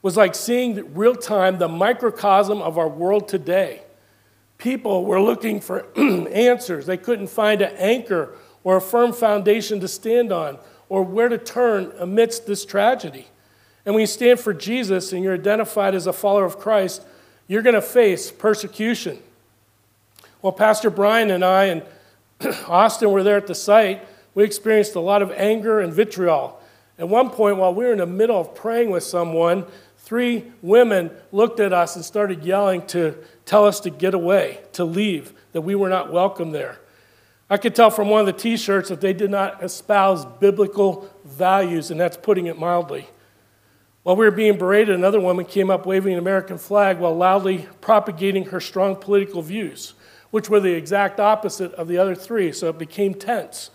was 0.01 0.17
like 0.17 0.35
seeing 0.35 0.93
real 0.93 1.15
time 1.15 1.57
the 1.57 1.67
microcosm 1.67 2.61
of 2.61 2.77
our 2.77 2.87
world 2.87 3.27
today. 3.27 3.81
People 4.57 5.05
were 5.05 5.21
looking 5.21 5.59
for 5.59 5.85
answers. 5.97 6.85
They 6.85 6.97
couldn't 6.97 7.27
find 7.27 7.61
an 7.61 7.75
anchor 7.77 8.35
or 8.63 8.77
a 8.77 8.81
firm 8.81 9.11
foundation 9.11 9.79
to 9.81 9.87
stand 9.87 10.31
on 10.31 10.57
or 10.89 11.03
where 11.03 11.29
to 11.29 11.37
turn 11.37 11.91
amidst 11.99 12.45
this 12.47 12.65
tragedy. 12.65 13.27
And 13.85 13.93
when 13.93 14.01
you 14.01 14.07
stand 14.07 14.39
for 14.39 14.53
Jesus 14.53 15.11
and 15.11 15.23
you're 15.23 15.33
identified 15.33 15.95
as 15.95 16.07
a 16.07 16.13
follower 16.13 16.45
of 16.45 16.59
Christ, 16.59 17.03
you're 17.47 17.61
going 17.61 17.75
to 17.75 17.81
face 17.81 18.31
persecution. 18.31 19.19
Well, 20.41 20.53
Pastor 20.53 20.89
Brian 20.89 21.31
and 21.31 21.43
I 21.43 21.65
and 21.65 21.83
Austin 22.67 23.11
were 23.11 23.23
there 23.23 23.37
at 23.37 23.47
the 23.47 23.55
site. 23.55 24.05
We 24.35 24.43
experienced 24.43 24.95
a 24.95 24.99
lot 24.99 25.21
of 25.21 25.31
anger 25.31 25.79
and 25.79 25.93
vitriol. 25.93 26.59
At 26.97 27.09
one 27.09 27.29
point, 27.29 27.57
while 27.57 27.73
we 27.73 27.85
were 27.85 27.91
in 27.91 27.99
the 27.99 28.05
middle 28.05 28.39
of 28.39 28.55
praying 28.55 28.89
with 28.89 29.03
someone, 29.03 29.65
three 29.97 30.51
women 30.61 31.11
looked 31.31 31.59
at 31.59 31.73
us 31.73 31.95
and 31.95 32.05
started 32.05 32.43
yelling 32.43 32.85
to 32.87 33.17
tell 33.45 33.65
us 33.65 33.79
to 33.81 33.89
get 33.89 34.13
away, 34.13 34.59
to 34.73 34.85
leave, 34.85 35.33
that 35.53 35.61
we 35.61 35.75
were 35.75 35.89
not 35.89 36.11
welcome 36.11 36.51
there. 36.51 36.79
I 37.49 37.57
could 37.57 37.75
tell 37.75 37.91
from 37.91 38.09
one 38.09 38.21
of 38.21 38.25
the 38.25 38.33
t 38.33 38.57
shirts 38.57 38.89
that 38.89 39.01
they 39.01 39.13
did 39.13 39.29
not 39.29 39.63
espouse 39.63 40.25
biblical 40.25 41.09
values, 41.23 41.91
and 41.91 41.99
that's 41.99 42.17
putting 42.17 42.47
it 42.47 42.57
mildly. 42.57 43.07
While 44.03 44.15
we 44.15 44.25
were 44.25 44.31
being 44.31 44.57
berated, 44.57 44.95
another 44.95 45.19
woman 45.19 45.45
came 45.45 45.69
up 45.69 45.85
waving 45.85 46.13
an 46.13 46.19
American 46.19 46.57
flag 46.57 46.99
while 46.99 47.15
loudly 47.15 47.67
propagating 47.79 48.45
her 48.45 48.59
strong 48.59 48.95
political 48.95 49.41
views, 49.41 49.93
which 50.29 50.49
were 50.49 50.59
the 50.59 50.73
exact 50.73 51.19
opposite 51.19 51.73
of 51.73 51.87
the 51.87 51.97
other 51.97 52.15
three, 52.15 52.51
so 52.51 52.69
it 52.69 52.77
became 52.77 53.13
tense. 53.13 53.69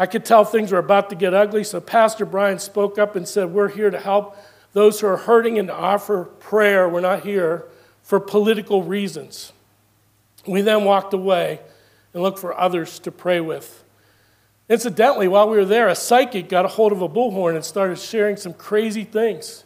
I 0.00 0.06
could 0.06 0.24
tell 0.24 0.46
things 0.46 0.72
were 0.72 0.78
about 0.78 1.10
to 1.10 1.14
get 1.14 1.34
ugly, 1.34 1.62
so 1.62 1.78
Pastor 1.78 2.24
Brian 2.24 2.58
spoke 2.58 2.98
up 2.98 3.16
and 3.16 3.28
said, 3.28 3.52
We're 3.52 3.68
here 3.68 3.90
to 3.90 4.00
help 4.00 4.34
those 4.72 4.98
who 4.98 5.06
are 5.06 5.18
hurting 5.18 5.58
and 5.58 5.68
to 5.68 5.74
offer 5.74 6.24
prayer. 6.24 6.88
We're 6.88 7.02
not 7.02 7.22
here 7.22 7.66
for 8.02 8.18
political 8.18 8.82
reasons. 8.82 9.52
We 10.46 10.62
then 10.62 10.84
walked 10.84 11.12
away 11.12 11.60
and 12.14 12.22
looked 12.22 12.38
for 12.38 12.58
others 12.58 12.98
to 13.00 13.12
pray 13.12 13.42
with. 13.42 13.84
Incidentally, 14.70 15.28
while 15.28 15.50
we 15.50 15.58
were 15.58 15.66
there, 15.66 15.88
a 15.88 15.94
psychic 15.94 16.48
got 16.48 16.64
a 16.64 16.68
hold 16.68 16.92
of 16.92 17.02
a 17.02 17.08
bullhorn 17.08 17.54
and 17.54 17.62
started 17.62 17.98
sharing 17.98 18.38
some 18.38 18.54
crazy 18.54 19.04
things. 19.04 19.64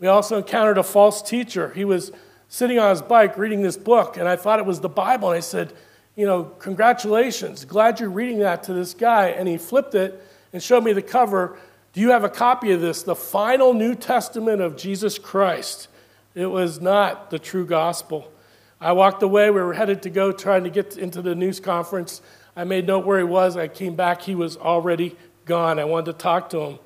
We 0.00 0.06
also 0.06 0.38
encountered 0.38 0.78
a 0.78 0.82
false 0.82 1.20
teacher. 1.20 1.74
He 1.74 1.84
was 1.84 2.10
sitting 2.48 2.78
on 2.78 2.88
his 2.88 3.02
bike 3.02 3.36
reading 3.36 3.60
this 3.60 3.76
book, 3.76 4.16
and 4.16 4.26
I 4.26 4.36
thought 4.36 4.58
it 4.58 4.64
was 4.64 4.80
the 4.80 4.88
Bible. 4.88 5.28
And 5.28 5.36
I 5.36 5.40
said, 5.40 5.74
You 6.16 6.26
know, 6.26 6.44
congratulations. 6.44 7.64
Glad 7.64 8.00
you're 8.00 8.10
reading 8.10 8.38
that 8.40 8.64
to 8.64 8.72
this 8.72 8.94
guy. 8.94 9.28
And 9.28 9.48
he 9.48 9.56
flipped 9.56 9.94
it 9.94 10.22
and 10.52 10.62
showed 10.62 10.84
me 10.84 10.92
the 10.92 11.02
cover. 11.02 11.58
Do 11.92 12.00
you 12.00 12.10
have 12.10 12.24
a 12.24 12.28
copy 12.28 12.72
of 12.72 12.80
this? 12.80 13.02
The 13.02 13.16
final 13.16 13.74
New 13.74 13.94
Testament 13.94 14.60
of 14.60 14.76
Jesus 14.76 15.18
Christ. 15.18 15.88
It 16.34 16.46
was 16.46 16.80
not 16.80 17.30
the 17.30 17.38
true 17.38 17.66
gospel. 17.66 18.32
I 18.80 18.92
walked 18.92 19.22
away. 19.22 19.50
We 19.50 19.60
were 19.60 19.74
headed 19.74 20.02
to 20.02 20.10
go 20.10 20.32
trying 20.32 20.64
to 20.64 20.70
get 20.70 20.96
into 20.96 21.22
the 21.22 21.34
news 21.34 21.60
conference. 21.60 22.20
I 22.56 22.64
made 22.64 22.86
note 22.86 23.06
where 23.06 23.18
he 23.18 23.24
was. 23.24 23.56
I 23.56 23.68
came 23.68 23.96
back. 23.96 24.22
He 24.22 24.34
was 24.34 24.56
already 24.56 25.16
gone. 25.44 25.78
I 25.78 25.84
wanted 25.84 26.06
to 26.06 26.18
talk 26.18 26.50
to 26.50 26.60
him. 26.60 26.78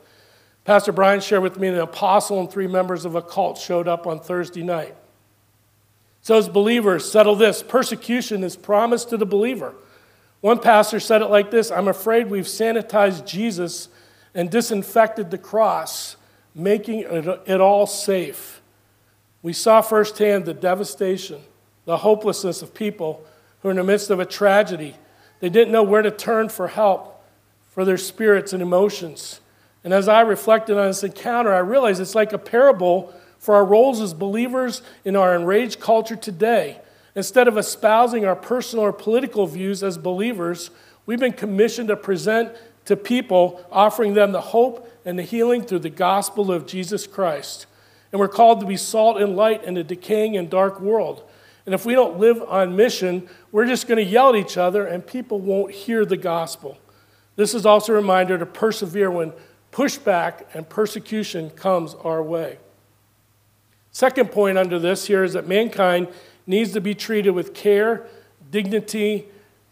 Pastor 0.65 0.93
Brian 0.93 1.21
shared 1.21 1.43
with 1.43 1.59
me 1.59 1.69
an 1.69 1.79
apostle 1.79 2.41
and 2.41 2.51
three 2.51 2.67
members 2.67 3.05
of 3.05 3.15
a 3.15 3.23
cult 3.23 3.59
showed 3.59 3.89
up 3.89 4.07
on 4.07 4.21
Thursday 4.21 4.63
night. 4.63 4.95
So, 6.29 6.37
as 6.37 6.47
believers, 6.47 7.11
settle 7.11 7.37
this 7.37 7.63
persecution 7.63 8.45
is 8.45 8.55
promised 8.55 9.09
to 9.09 9.17
the 9.17 9.25
believer. 9.25 9.75
One 10.43 10.59
pastor 10.59 11.01
said 11.01 11.23
it 11.23 11.31
like 11.31 11.51
this 11.51 11.71
I'm 11.71 11.89
afraid 11.89 12.29
we've 12.29 12.45
sanitized 12.45 13.25
Jesus 13.25 13.89
and 14.35 14.51
disinfected 14.51 15.31
the 15.31 15.39
cross, 15.39 16.19
making 16.55 17.07
it 17.09 17.63
all 17.63 17.87
safe. 17.87 18.61
We 19.41 19.55
saw 19.55 19.81
firsthand 19.81 20.45
the 20.45 20.53
devastation, 20.53 21.41
the 21.87 21.97
hopelessness 21.97 22.61
of 22.61 22.75
people 22.75 23.25
who 23.63 23.69
are 23.69 23.71
in 23.71 23.79
the 23.79 23.85
midst 23.85 24.11
of 24.11 24.21
a 24.21 24.27
tragedy. 24.27 24.97
They 25.41 25.49
didn't 25.49 25.73
know 25.73 25.83
where 25.83 26.03
to 26.03 26.11
turn 26.11 26.51
for 26.51 26.69
help 26.69 27.25
for 27.71 27.87
their 27.87 27.97
spirits 27.97 28.53
and 28.53 28.61
emotions. 28.61 29.41
And 29.83 29.95
as 29.95 30.09
I 30.09 30.21
reflected 30.21 30.77
on 30.77 30.89
this 30.89 31.03
encounter, 31.03 31.55
I 31.55 31.61
realized 31.61 32.03
it's 32.03 32.15
like 32.15 32.35
a 32.35 32.39
parable 32.39 33.15
for 33.39 33.55
our 33.55 33.65
roles 33.65 34.01
as 34.01 34.15
believers 34.15 34.83
in 35.05 35.17
our 35.17 35.35
enraged 35.35 35.81
culture 35.81 36.17
today. 36.17 36.81
Instead 37.15 37.49
of 37.49 37.59
espousing 37.59 38.25
our 38.25 38.37
personal 38.37 38.85
or 38.85 38.93
political 38.93 39.47
views 39.47 39.83
as 39.83 39.99
believers, 39.99 40.71
we've 41.07 41.21
been 41.21 41.33
commissioned 41.33 41.89
to 41.89 41.97
present 41.97 42.53
to 42.85 42.97
people, 42.97 43.65
offering 43.71 44.15
them 44.15 44.33
the 44.33 44.41
hope 44.41 44.91
and 45.05 45.19
the 45.19 45.23
healing 45.23 45.63
through 45.63 45.81
the 45.81 45.91
gospel 45.91 46.51
of 46.51 46.67
Jesus 46.67 47.07
Christ. 47.07 47.67
And 48.13 48.21
we're 48.21 48.29
called 48.29 48.61
to 48.61 48.67
be 48.67 48.77
salt 48.77 49.21
and 49.21 49.37
light 49.37 49.65
in 49.65 49.77
a 49.77 49.85
decaying 49.85 50.37
and 50.37 50.49
dark 50.49 50.81
world. 50.81 51.23
And 51.67 51.75
if 51.75 51.85
we 51.85 51.95
don't 51.95 52.19
live 52.19 52.43
on 52.43 52.77
mission, 52.77 53.29
we're 53.53 53.67
just 53.67 53.87
going 53.87 54.03
to 54.03 54.11
yell 54.11 54.31
at 54.31 54.37
each 54.37 54.57
other 54.57 54.87
and 54.87 55.07
people 55.07 55.39
won't 55.39 55.73
hear 55.73 56.07
the 56.07 56.17
gospel. 56.17 56.79
This 57.37 57.53
is 57.53 57.67
also 57.67 57.93
a 57.93 57.97
reminder 57.97 58.39
to 58.39 58.47
persevere 58.47 59.11
when 59.11 59.33
pushback 59.71 60.47
and 60.55 60.67
persecution 60.67 61.51
comes 61.51 61.95
our 61.95 62.23
way. 62.23 62.59
Second 63.91 64.31
point 64.31 64.59
under 64.59 64.79
this 64.79 65.07
here 65.07 65.25
is 65.25 65.33
that 65.33 65.47
mankind 65.47 66.09
needs 66.47 66.73
to 66.73 66.81
be 66.81 66.95
treated 66.95 67.31
with 67.31 67.55
care, 67.55 68.07
dignity, 68.51 69.27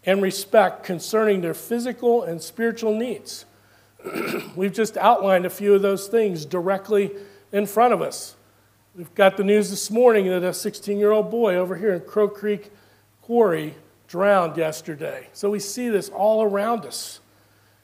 and 0.05 0.21
respect 0.21 0.83
concerning 0.83 1.41
their 1.41 1.53
physical 1.53 2.23
and 2.23 2.41
spiritual 2.41 2.95
needs. 2.95 3.45
We've 4.55 4.73
just 4.73 4.97
outlined 4.97 5.45
a 5.45 5.49
few 5.49 5.73
of 5.73 5.81
those 5.81 6.07
things 6.07 6.45
directly 6.45 7.11
in 7.51 7.65
front 7.65 7.93
of 7.93 8.01
us. 8.01 8.35
We've 8.95 9.13
got 9.15 9.37
the 9.37 9.43
news 9.43 9.69
this 9.69 9.91
morning 9.91 10.27
that 10.27 10.43
a 10.43 10.53
16 10.53 10.97
year 10.97 11.11
old 11.11 11.29
boy 11.29 11.55
over 11.55 11.75
here 11.75 11.93
in 11.93 12.01
Crow 12.01 12.27
Creek 12.27 12.71
Quarry 13.21 13.75
drowned 14.07 14.57
yesterday. 14.57 15.27
So 15.33 15.49
we 15.49 15.59
see 15.59 15.89
this 15.89 16.09
all 16.09 16.41
around 16.41 16.85
us. 16.85 17.19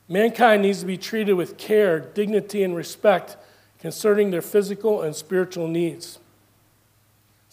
Mankind 0.07 0.61
needs 0.61 0.79
to 0.79 0.85
be 0.85 0.97
treated 0.97 1.33
with 1.33 1.57
care, 1.57 1.99
dignity, 1.99 2.63
and 2.63 2.75
respect 2.75 3.37
concerning 3.79 4.31
their 4.31 4.41
physical 4.41 5.01
and 5.01 5.15
spiritual 5.15 5.67
needs. 5.67 6.19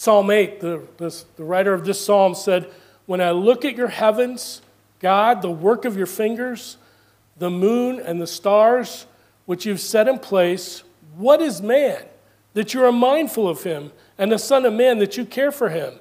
Psalm 0.01 0.31
8, 0.31 0.61
the, 0.61 0.83
the, 0.97 1.45
writer 1.45 1.75
of 1.75 1.85
this 1.85 2.03
psalm 2.03 2.35
said, 2.35 2.67
When 3.05 3.21
I 3.21 3.33
look 3.33 3.67
at 3.67 3.77
your 3.77 3.89
heavens, 3.89 4.63
God, 4.99 5.43
the 5.43 5.51
work 5.51 5.85
of 5.85 5.95
your 5.95 6.07
fingers, 6.07 6.79
the 7.37 7.51
moon 7.51 8.01
and 8.01 8.19
the 8.19 8.27
stars, 8.27 9.05
which 9.45 9.67
you've 9.67 9.79
set 9.79 10.09
in 10.09 10.19
place, 10.19 10.85
what 11.19 11.43
is 11.43 11.61
man 11.61 12.03
that 12.55 12.73
you 12.73 12.83
are 12.83 12.91
mindful 12.91 13.47
of 13.47 13.63
him, 13.65 13.93
and 14.17 14.33
the 14.33 14.39
Son 14.39 14.65
of 14.65 14.73
Man 14.73 15.01
that 15.01 15.19
you 15.19 15.27
care 15.27 15.53
for 15.53 15.69
him? 15.69 16.01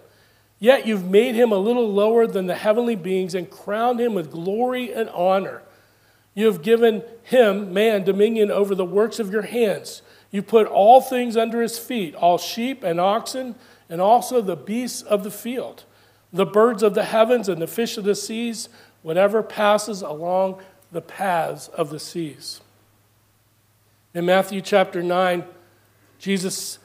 Yet 0.59 0.87
you've 0.87 1.09
made 1.09 1.35
him 1.35 1.51
a 1.51 1.57
little 1.57 1.91
lower 1.91 2.25
than 2.25 2.47
the 2.47 2.55
heavenly 2.55 2.95
beings 2.95 3.35
and 3.35 3.51
crowned 3.51 3.99
him 3.99 4.13
with 4.13 4.31
glory 4.31 4.93
and 4.93 5.09
honor. 5.09 5.61
You 6.35 6.45
have 6.45 6.61
given 6.61 7.03
him, 7.23 7.73
man, 7.73 8.05
dominion 8.05 8.49
over 8.49 8.75
the 8.75 8.85
works 8.85 9.19
of 9.19 9.29
your 9.29 9.41
hands. 9.41 10.03
You 10.31 10.41
put 10.41 10.67
all 10.67 11.01
things 11.01 11.35
under 11.35 11.61
his 11.61 11.77
feet, 11.77 12.15
all 12.15 12.37
sheep 12.37 12.81
and 12.81 12.97
oxen, 12.97 13.55
and 13.89 13.99
also 13.99 14.41
the 14.41 14.55
beasts 14.55 15.01
of 15.01 15.23
the 15.23 15.31
field, 15.31 15.83
the 16.31 16.45
birds 16.45 16.83
of 16.83 16.93
the 16.93 17.05
heavens 17.05 17.49
and 17.49 17.61
the 17.61 17.67
fish 17.67 17.97
of 17.97 18.03
the 18.03 18.15
seas, 18.15 18.69
whatever 19.01 19.41
passes 19.41 20.01
along 20.01 20.61
the 20.91 21.01
paths 21.01 21.67
of 21.69 21.89
the 21.89 21.99
seas. 21.99 22.61
In 24.13 24.25
Matthew 24.25 24.61
chapter 24.61 25.01
9, 25.01 25.43
Jesus 26.19 26.79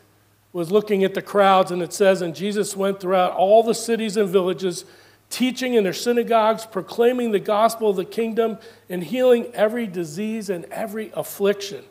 was 0.52 0.70
looking 0.70 1.02
at 1.04 1.14
the 1.14 1.22
crowds, 1.22 1.70
and 1.70 1.82
it 1.82 1.92
says, 1.92 2.22
And 2.22 2.34
Jesus 2.34 2.76
went 2.76 3.00
throughout 3.00 3.32
all 3.32 3.62
the 3.62 3.74
cities 3.74 4.16
and 4.16 4.28
villages, 4.28 4.84
teaching 5.30 5.74
in 5.74 5.84
their 5.84 5.92
synagogues, 5.92 6.64
proclaiming 6.64 7.32
the 7.32 7.40
gospel 7.40 7.90
of 7.90 7.96
the 7.96 8.04
kingdom, 8.04 8.58
and 8.88 9.02
healing 9.02 9.46
every 9.52 9.86
disease 9.86 10.48
and 10.48 10.64
every 10.66 11.10
affliction. 11.14 11.84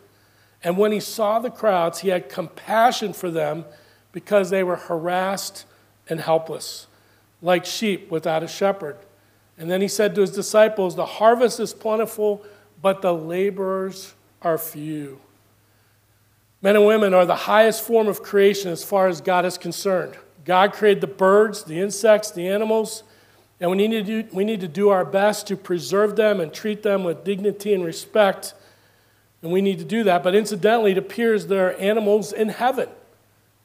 And 0.64 0.78
when 0.78 0.94
he 0.94 1.02
saw 1.02 1.40
the 1.40 1.50
crowds, 1.50 2.00
he 2.00 2.10
had 2.10 2.30
compassion 2.30 3.12
for 3.12 3.30
them 3.30 3.66
because 4.14 4.50
they 4.50 4.64
were 4.64 4.78
harassed 4.78 5.66
and 6.08 6.22
helpless, 6.22 6.88
like 7.42 7.66
sheep 7.66 8.10
without 8.10 8.44
a 8.44 8.48
shepherd. 8.48 8.96
And 9.58 9.70
then 9.70 9.82
he 9.82 9.90
said 9.90 10.16
to 10.16 10.22
his 10.22 10.32
disciples, 10.32 10.96
The 10.96 11.06
harvest 11.06 11.60
is 11.60 11.74
plentiful, 11.74 12.46
but 12.82 13.02
the 13.02 13.14
laborers 13.14 14.14
are 14.42 14.58
few. 14.58 15.20
Men 16.62 16.78
and 16.78 16.86
women 16.86 17.14
are 17.14 17.26
the 17.26 17.36
highest 17.36 17.84
form 17.84 18.08
of 18.08 18.24
creation 18.24 18.72
as 18.72 18.86
far 18.86 19.08
as 19.08 19.20
God 19.20 19.46
is 19.46 19.58
concerned. 19.58 20.16
God 20.46 20.74
created 20.74 21.02
the 21.02 21.08
birds, 21.08 21.64
the 21.64 21.80
insects, 21.80 22.32
the 22.32 22.48
animals. 22.48 23.04
And 23.60 23.70
we 23.70 23.78
need, 23.78 23.92
to 23.92 24.04
do, 24.04 24.28
we 24.34 24.44
need 24.44 24.62
to 24.62 24.68
do 24.68 24.90
our 24.90 25.06
best 25.06 25.48
to 25.48 25.58
preserve 25.58 26.16
them 26.16 26.40
and 26.40 26.54
treat 26.54 26.84
them 26.84 27.04
with 27.04 27.24
dignity 27.24 27.74
and 27.74 27.84
respect. 27.84 28.54
And 29.42 29.52
we 29.52 29.62
need 29.62 29.80
to 29.80 29.86
do 29.86 30.04
that. 30.04 30.24
But 30.24 30.36
incidentally, 30.36 30.92
it 30.92 30.98
appears 30.98 31.48
there 31.48 31.70
are 31.70 31.74
animals 31.74 32.32
in 32.34 32.50
heaven. 32.50 32.90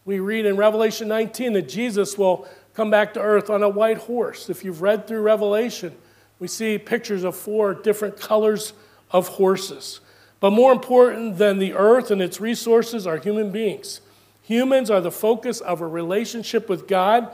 We 0.08 0.20
read 0.20 0.46
in 0.46 0.56
Revelation 0.56 1.06
19 1.06 1.52
that 1.52 1.68
Jesus 1.68 2.16
will 2.16 2.48
come 2.72 2.90
back 2.90 3.12
to 3.12 3.20
earth 3.20 3.50
on 3.50 3.62
a 3.62 3.68
white 3.68 3.98
horse. 3.98 4.48
If 4.48 4.64
you've 4.64 4.80
read 4.80 5.06
through 5.06 5.20
Revelation, 5.20 5.94
we 6.38 6.48
see 6.48 6.78
pictures 6.78 7.24
of 7.24 7.36
four 7.36 7.74
different 7.74 8.18
colors 8.18 8.72
of 9.10 9.28
horses. 9.28 10.00
But 10.40 10.52
more 10.52 10.72
important 10.72 11.36
than 11.36 11.58
the 11.58 11.74
earth 11.74 12.10
and 12.10 12.22
its 12.22 12.40
resources 12.40 13.06
are 13.06 13.18
human 13.18 13.50
beings. 13.50 14.00
Humans 14.44 14.90
are 14.90 15.02
the 15.02 15.10
focus 15.10 15.60
of 15.60 15.82
a 15.82 15.86
relationship 15.86 16.70
with 16.70 16.88
God, 16.88 17.30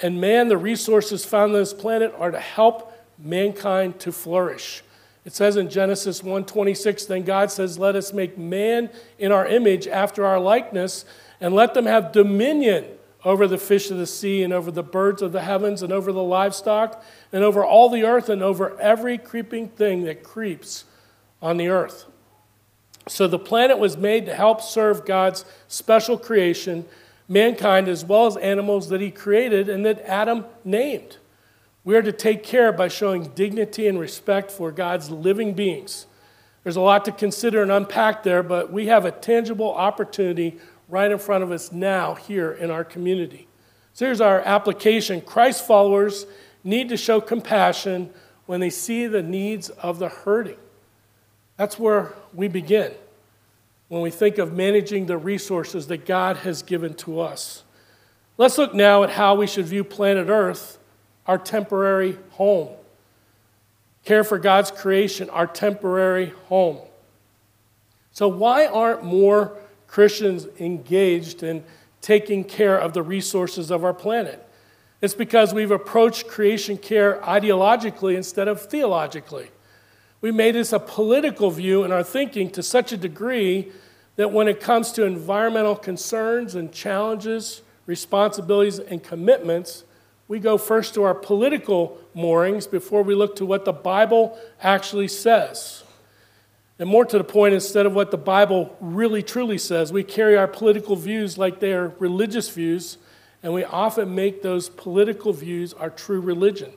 and 0.00 0.18
man, 0.18 0.48
the 0.48 0.56
resources 0.56 1.26
found 1.26 1.52
on 1.52 1.58
this 1.58 1.74
planet 1.74 2.14
are 2.16 2.30
to 2.30 2.40
help 2.40 2.94
mankind 3.18 4.00
to 4.00 4.10
flourish. 4.10 4.82
It 5.26 5.34
says 5.34 5.58
in 5.58 5.68
Genesis 5.68 6.22
1:26, 6.22 7.04
then 7.04 7.24
God 7.24 7.50
says, 7.50 7.78
"Let 7.78 7.94
us 7.94 8.14
make 8.14 8.38
man 8.38 8.88
in 9.18 9.32
our 9.32 9.46
image 9.46 9.86
after 9.86 10.24
our 10.24 10.40
likeness, 10.40 11.04
and 11.40 11.54
let 11.54 11.74
them 11.74 11.86
have 11.86 12.12
dominion 12.12 12.84
over 13.24 13.46
the 13.48 13.58
fish 13.58 13.90
of 13.90 13.98
the 13.98 14.06
sea 14.06 14.42
and 14.42 14.52
over 14.52 14.70
the 14.70 14.82
birds 14.82 15.20
of 15.20 15.32
the 15.32 15.42
heavens 15.42 15.82
and 15.82 15.92
over 15.92 16.12
the 16.12 16.22
livestock 16.22 17.02
and 17.32 17.42
over 17.42 17.64
all 17.64 17.88
the 17.88 18.04
earth 18.04 18.28
and 18.28 18.42
over 18.42 18.78
every 18.80 19.18
creeping 19.18 19.68
thing 19.68 20.04
that 20.04 20.22
creeps 20.22 20.84
on 21.42 21.56
the 21.56 21.68
earth." 21.68 22.04
So 23.08 23.26
the 23.26 23.38
planet 23.38 23.78
was 23.78 23.96
made 23.96 24.26
to 24.26 24.34
help 24.34 24.60
serve 24.60 25.04
God's 25.04 25.44
special 25.68 26.18
creation, 26.18 26.84
mankind, 27.28 27.88
as 27.88 28.04
well 28.04 28.26
as 28.26 28.36
animals 28.36 28.88
that 28.88 29.00
he 29.00 29.10
created 29.10 29.68
and 29.68 29.84
that 29.84 30.00
Adam 30.08 30.44
named. 30.64 31.16
We 31.84 31.94
are 31.96 32.02
to 32.02 32.12
take 32.12 32.42
care 32.42 32.72
by 32.72 32.88
showing 32.88 33.30
dignity 33.34 33.86
and 33.86 33.98
respect 33.98 34.50
for 34.50 34.72
God's 34.72 35.10
living 35.10 35.52
beings. 35.52 36.06
There's 36.64 36.74
a 36.74 36.80
lot 36.80 37.04
to 37.04 37.12
consider 37.12 37.62
and 37.62 37.70
unpack 37.70 38.24
there, 38.24 38.42
but 38.42 38.72
we 38.72 38.86
have 38.86 39.04
a 39.04 39.12
tangible 39.12 39.72
opportunity 39.72 40.58
right 40.88 41.10
in 41.10 41.18
front 41.18 41.42
of 41.42 41.50
us 41.50 41.72
now 41.72 42.14
here 42.14 42.52
in 42.52 42.70
our 42.70 42.84
community. 42.84 43.48
So 43.92 44.04
here's 44.04 44.20
our 44.20 44.40
application 44.40 45.20
Christ 45.20 45.66
followers 45.66 46.26
need 46.62 46.88
to 46.90 46.96
show 46.96 47.20
compassion 47.20 48.10
when 48.46 48.60
they 48.60 48.70
see 48.70 49.06
the 49.06 49.22
needs 49.22 49.68
of 49.70 49.98
the 49.98 50.08
hurting. 50.08 50.58
That's 51.56 51.78
where 51.78 52.14
we 52.34 52.48
begin 52.48 52.92
when 53.88 54.02
we 54.02 54.10
think 54.10 54.38
of 54.38 54.52
managing 54.52 55.06
the 55.06 55.16
resources 55.16 55.86
that 55.86 56.06
God 56.06 56.38
has 56.38 56.62
given 56.62 56.94
to 56.94 57.20
us. 57.20 57.62
Let's 58.36 58.58
look 58.58 58.74
now 58.74 59.02
at 59.04 59.10
how 59.10 59.36
we 59.36 59.46
should 59.46 59.66
view 59.66 59.84
planet 59.84 60.28
Earth, 60.28 60.78
our 61.26 61.38
temporary 61.38 62.18
home. 62.32 62.70
Care 64.04 64.24
for 64.24 64.38
God's 64.38 64.70
creation, 64.70 65.30
our 65.30 65.46
temporary 65.46 66.32
home. 66.48 66.78
So, 68.12 68.28
why 68.28 68.66
aren't 68.66 69.04
more 69.04 69.56
Christians 69.86 70.46
engaged 70.58 71.42
in 71.42 71.64
taking 72.00 72.44
care 72.44 72.78
of 72.78 72.92
the 72.92 73.02
resources 73.02 73.70
of 73.70 73.84
our 73.84 73.94
planet? 73.94 74.46
It's 75.00 75.14
because 75.14 75.52
we've 75.52 75.70
approached 75.70 76.26
creation 76.26 76.78
care 76.78 77.20
ideologically 77.22 78.16
instead 78.16 78.48
of 78.48 78.60
theologically. 78.60 79.50
We 80.20 80.32
made 80.32 80.54
this 80.54 80.72
a 80.72 80.78
political 80.78 81.50
view 81.50 81.84
in 81.84 81.92
our 81.92 82.02
thinking 82.02 82.50
to 82.50 82.62
such 82.62 82.92
a 82.92 82.96
degree 82.96 83.70
that 84.16 84.32
when 84.32 84.48
it 84.48 84.60
comes 84.60 84.92
to 84.92 85.04
environmental 85.04 85.76
concerns 85.76 86.54
and 86.54 86.72
challenges, 86.72 87.62
responsibilities, 87.84 88.78
and 88.78 89.02
commitments, 89.02 89.84
we 90.28 90.40
go 90.40 90.58
first 90.58 90.94
to 90.94 91.04
our 91.04 91.14
political 91.14 91.98
moorings 92.14 92.66
before 92.66 93.02
we 93.02 93.14
look 93.14 93.36
to 93.36 93.46
what 93.46 93.64
the 93.64 93.72
Bible 93.72 94.38
actually 94.60 95.08
says. 95.08 95.84
And 96.78 96.88
more 96.88 97.06
to 97.06 97.18
the 97.18 97.24
point, 97.24 97.54
instead 97.54 97.86
of 97.86 97.94
what 97.94 98.10
the 98.10 98.18
Bible 98.18 98.76
really 98.80 99.22
truly 99.22 99.56
says, 99.56 99.92
we 99.92 100.04
carry 100.04 100.36
our 100.36 100.46
political 100.48 100.94
views 100.94 101.38
like 101.38 101.60
they 101.60 101.72
are 101.72 101.94
religious 101.98 102.50
views, 102.50 102.98
and 103.42 103.54
we 103.54 103.64
often 103.64 104.14
make 104.14 104.42
those 104.42 104.68
political 104.68 105.32
views 105.32 105.72
our 105.72 105.88
true 105.88 106.20
religion. 106.20 106.72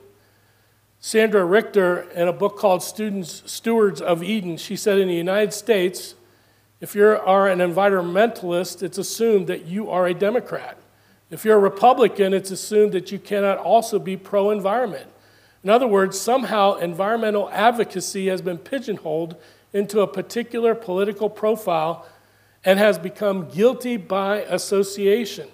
Sandra 1.00 1.44
Richter, 1.44 2.02
in 2.14 2.28
a 2.28 2.32
book 2.32 2.56
called 2.56 2.82
Students, 2.82 3.42
Stewards 3.46 4.00
of 4.00 4.22
Eden, 4.22 4.56
she 4.56 4.76
said 4.76 4.98
in 4.98 5.08
the 5.08 5.14
United 5.14 5.52
States, 5.52 6.14
if 6.80 6.94
you 6.94 7.04
are 7.04 7.48
an 7.48 7.58
environmentalist, 7.58 8.82
it's 8.82 8.96
assumed 8.96 9.46
that 9.48 9.66
you 9.66 9.90
are 9.90 10.06
a 10.06 10.14
Democrat. 10.14 10.78
If 11.30 11.44
you're 11.44 11.56
a 11.56 11.60
Republican, 11.60 12.32
it's 12.32 12.50
assumed 12.50 12.92
that 12.92 13.12
you 13.12 13.18
cannot 13.18 13.58
also 13.58 13.98
be 13.98 14.16
pro 14.16 14.50
environment. 14.50 15.08
In 15.62 15.68
other 15.68 15.86
words, 15.86 16.18
somehow 16.18 16.76
environmental 16.76 17.50
advocacy 17.50 18.28
has 18.28 18.40
been 18.40 18.56
pigeonholed 18.56 19.36
into 19.72 20.00
a 20.00 20.06
particular 20.06 20.74
political 20.74 21.30
profile 21.30 22.06
and 22.64 22.78
has 22.78 22.98
become 22.98 23.48
guilty 23.48 23.96
by 23.96 24.42
association. 24.42 25.48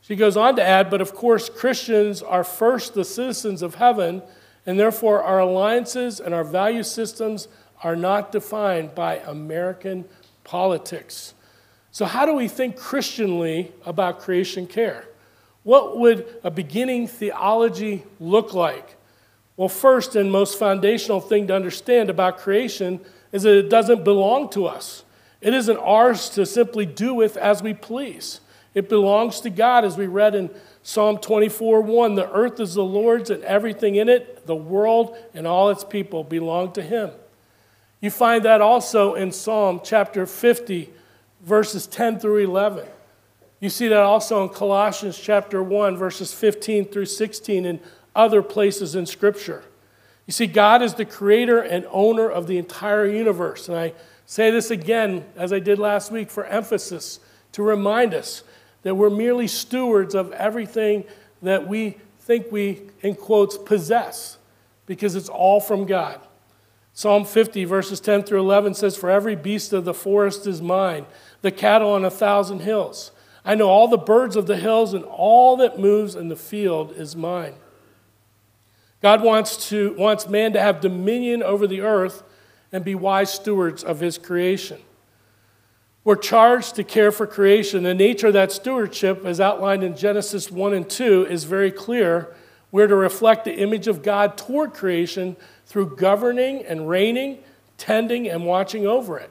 She 0.00 0.16
goes 0.16 0.36
on 0.36 0.56
to 0.56 0.62
add, 0.62 0.90
but 0.90 1.00
of 1.00 1.14
course, 1.14 1.48
Christians 1.48 2.22
are 2.22 2.44
first 2.44 2.94
the 2.94 3.04
citizens 3.04 3.62
of 3.62 3.76
heaven 3.76 4.22
and 4.66 4.78
therefore, 4.80 5.22
our 5.22 5.40
alliances 5.40 6.20
and 6.20 6.34
our 6.34 6.44
value 6.44 6.82
systems 6.82 7.48
are 7.82 7.96
not 7.96 8.32
defined 8.32 8.94
by 8.94 9.16
American 9.18 10.06
politics. 10.42 11.34
So, 11.90 12.06
how 12.06 12.24
do 12.24 12.34
we 12.34 12.48
think 12.48 12.76
Christianly 12.76 13.72
about 13.84 14.20
creation 14.20 14.66
care? 14.66 15.06
What 15.64 15.98
would 15.98 16.26
a 16.42 16.50
beginning 16.50 17.08
theology 17.08 18.04
look 18.18 18.54
like? 18.54 18.96
Well, 19.56 19.68
first 19.68 20.16
and 20.16 20.32
most 20.32 20.58
foundational 20.58 21.20
thing 21.20 21.46
to 21.48 21.54
understand 21.54 22.10
about 22.10 22.38
creation 22.38 23.00
is 23.34 23.42
that 23.42 23.58
it 23.58 23.68
doesn't 23.68 24.04
belong 24.04 24.48
to 24.48 24.64
us. 24.64 25.02
It 25.40 25.54
isn't 25.54 25.76
ours 25.78 26.30
to 26.30 26.46
simply 26.46 26.86
do 26.86 27.12
with 27.12 27.36
as 27.36 27.64
we 27.64 27.74
please. 27.74 28.40
It 28.74 28.88
belongs 28.88 29.40
to 29.40 29.50
God, 29.50 29.84
as 29.84 29.96
we 29.96 30.06
read 30.06 30.36
in 30.36 30.50
Psalm 30.84 31.18
24 31.18 31.80
1 31.80 32.14
The 32.14 32.30
earth 32.30 32.60
is 32.60 32.74
the 32.74 32.84
Lord's 32.84 33.30
and 33.30 33.42
everything 33.42 33.96
in 33.96 34.08
it, 34.08 34.46
the 34.46 34.54
world 34.54 35.16
and 35.34 35.48
all 35.48 35.70
its 35.70 35.82
people 35.82 36.22
belong 36.22 36.72
to 36.74 36.82
Him. 36.82 37.10
You 38.00 38.12
find 38.12 38.44
that 38.44 38.60
also 38.60 39.14
in 39.14 39.32
Psalm 39.32 39.80
chapter 39.82 40.26
50, 40.26 40.90
verses 41.42 41.88
10 41.88 42.20
through 42.20 42.44
11. 42.44 42.86
You 43.58 43.68
see 43.68 43.88
that 43.88 43.98
also 43.98 44.44
in 44.44 44.50
Colossians 44.50 45.18
chapter 45.18 45.60
1, 45.60 45.96
verses 45.96 46.32
15 46.32 46.84
through 46.84 47.06
16, 47.06 47.66
and 47.66 47.80
other 48.14 48.42
places 48.42 48.94
in 48.94 49.06
Scripture. 49.06 49.64
You 50.26 50.32
see, 50.32 50.46
God 50.46 50.82
is 50.82 50.94
the 50.94 51.04
creator 51.04 51.60
and 51.60 51.86
owner 51.90 52.28
of 52.28 52.46
the 52.46 52.58
entire 52.58 53.06
universe. 53.06 53.68
And 53.68 53.76
I 53.76 53.92
say 54.26 54.50
this 54.50 54.70
again, 54.70 55.24
as 55.36 55.52
I 55.52 55.58
did 55.58 55.78
last 55.78 56.10
week, 56.10 56.30
for 56.30 56.44
emphasis, 56.44 57.20
to 57.52 57.62
remind 57.62 58.14
us 58.14 58.42
that 58.82 58.94
we're 58.94 59.10
merely 59.10 59.46
stewards 59.46 60.14
of 60.14 60.32
everything 60.32 61.04
that 61.42 61.66
we 61.66 61.98
think 62.20 62.50
we, 62.50 62.82
in 63.02 63.14
quotes, 63.14 63.58
possess, 63.58 64.38
because 64.86 65.14
it's 65.14 65.28
all 65.28 65.60
from 65.60 65.84
God. 65.84 66.20
Psalm 66.94 67.24
50, 67.24 67.64
verses 67.64 68.00
10 68.00 68.22
through 68.22 68.40
11 68.40 68.74
says, 68.74 68.96
For 68.96 69.10
every 69.10 69.36
beast 69.36 69.72
of 69.72 69.84
the 69.84 69.92
forest 69.92 70.46
is 70.46 70.62
mine, 70.62 71.06
the 71.42 71.50
cattle 71.50 71.90
on 71.90 72.04
a 72.04 72.10
thousand 72.10 72.60
hills. 72.60 73.10
I 73.44 73.56
know 73.56 73.68
all 73.68 73.88
the 73.88 73.98
birds 73.98 74.36
of 74.36 74.46
the 74.46 74.56
hills, 74.56 74.94
and 74.94 75.04
all 75.04 75.56
that 75.58 75.78
moves 75.78 76.14
in 76.14 76.28
the 76.28 76.36
field 76.36 76.92
is 76.92 77.14
mine. 77.14 77.54
God 79.04 79.20
wants, 79.20 79.68
to, 79.68 79.92
wants 79.98 80.30
man 80.30 80.54
to 80.54 80.60
have 80.62 80.80
dominion 80.80 81.42
over 81.42 81.66
the 81.66 81.82
earth 81.82 82.22
and 82.72 82.82
be 82.82 82.94
wise 82.94 83.30
stewards 83.30 83.84
of 83.84 84.00
his 84.00 84.16
creation. 84.16 84.80
We're 86.04 86.16
charged 86.16 86.76
to 86.76 86.84
care 86.84 87.12
for 87.12 87.26
creation. 87.26 87.82
The 87.82 87.92
nature 87.92 88.28
of 88.28 88.32
that 88.32 88.50
stewardship, 88.50 89.26
as 89.26 89.42
outlined 89.42 89.84
in 89.84 89.94
Genesis 89.94 90.50
1 90.50 90.72
and 90.72 90.88
2, 90.88 91.26
is 91.26 91.44
very 91.44 91.70
clear. 91.70 92.34
We're 92.72 92.86
to 92.86 92.96
reflect 92.96 93.44
the 93.44 93.54
image 93.54 93.88
of 93.88 94.02
God 94.02 94.38
toward 94.38 94.72
creation 94.72 95.36
through 95.66 95.96
governing 95.96 96.64
and 96.64 96.88
reigning, 96.88 97.40
tending, 97.76 98.26
and 98.26 98.46
watching 98.46 98.86
over 98.86 99.18
it. 99.18 99.30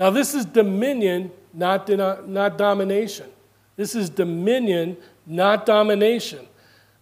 Now, 0.00 0.08
this 0.08 0.34
is 0.34 0.46
dominion, 0.46 1.30
not, 1.52 1.90
not 2.26 2.56
domination. 2.56 3.26
This 3.76 3.94
is 3.94 4.08
dominion, 4.08 4.96
not 5.26 5.66
domination. 5.66 6.48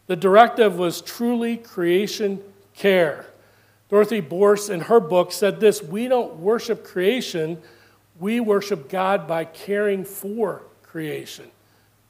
The 0.06 0.16
directive 0.16 0.76
was 0.76 1.00
truly 1.00 1.56
creation 1.56 2.42
care. 2.74 3.26
Dorothy 3.88 4.20
Boorse, 4.20 4.70
in 4.70 4.80
her 4.80 5.00
book, 5.00 5.32
said 5.32 5.60
this 5.60 5.82
We 5.82 6.08
don't 6.08 6.36
worship 6.36 6.84
creation 6.84 7.58
we 8.22 8.38
worship 8.38 8.88
God 8.88 9.26
by 9.26 9.44
caring 9.44 10.04
for 10.04 10.62
creation. 10.84 11.50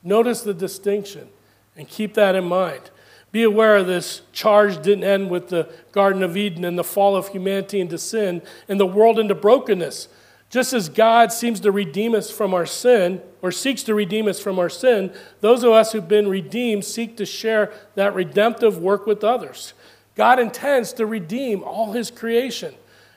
Notice 0.02 0.42
the 0.42 0.52
distinction 0.52 1.28
and 1.74 1.88
keep 1.88 2.14
that 2.14 2.35
in 2.35 2.44
mind. 2.44 2.90
Be 3.31 3.44
aware 3.44 3.83
this 3.83 4.20
charge 4.33 4.83
didn't 4.83 5.05
end 5.05 5.31
with 5.31 5.48
the 5.48 5.72
Garden 5.90 6.22
of 6.22 6.37
Eden 6.37 6.66
and 6.66 6.78
the 6.78 6.85
fall 6.85 7.16
of 7.16 7.28
humanity 7.28 7.81
into 7.81 7.96
sin 7.96 8.42
and 8.68 8.78
the 8.78 8.85
world 8.85 9.18
into 9.18 9.35
brokenness. 9.35 10.09
Just 10.52 10.74
as 10.74 10.90
God 10.90 11.32
seems 11.32 11.60
to 11.60 11.72
redeem 11.72 12.14
us 12.14 12.30
from 12.30 12.52
our 12.52 12.66
sin, 12.66 13.22
or 13.40 13.50
seeks 13.50 13.82
to 13.84 13.94
redeem 13.94 14.28
us 14.28 14.38
from 14.38 14.58
our 14.58 14.68
sin, 14.68 15.10
those 15.40 15.64
of 15.64 15.72
us 15.72 15.92
who've 15.92 16.06
been 16.06 16.28
redeemed 16.28 16.84
seek 16.84 17.16
to 17.16 17.24
share 17.24 17.72
that 17.94 18.14
redemptive 18.14 18.76
work 18.76 19.06
with 19.06 19.24
others. 19.24 19.72
God 20.14 20.38
intends 20.38 20.92
to 20.92 21.06
redeem 21.06 21.64
all 21.64 21.92
his 21.92 22.10
creation, 22.10 22.74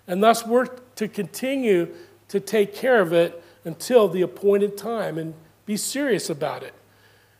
and 0.08 0.24
thus 0.24 0.48
we're 0.48 0.67
to 0.95 1.10
continue 1.10 1.93
to 2.30 2.39
take 2.39 2.74
care 2.74 3.02
of 3.02 3.12
it 3.12 3.43
until 3.65 4.08
the 4.08 4.21
appointed 4.21 4.78
time 4.78 5.17
and 5.17 5.34
be 5.65 5.76
serious 5.76 6.30
about 6.30 6.63
it. 6.63 6.74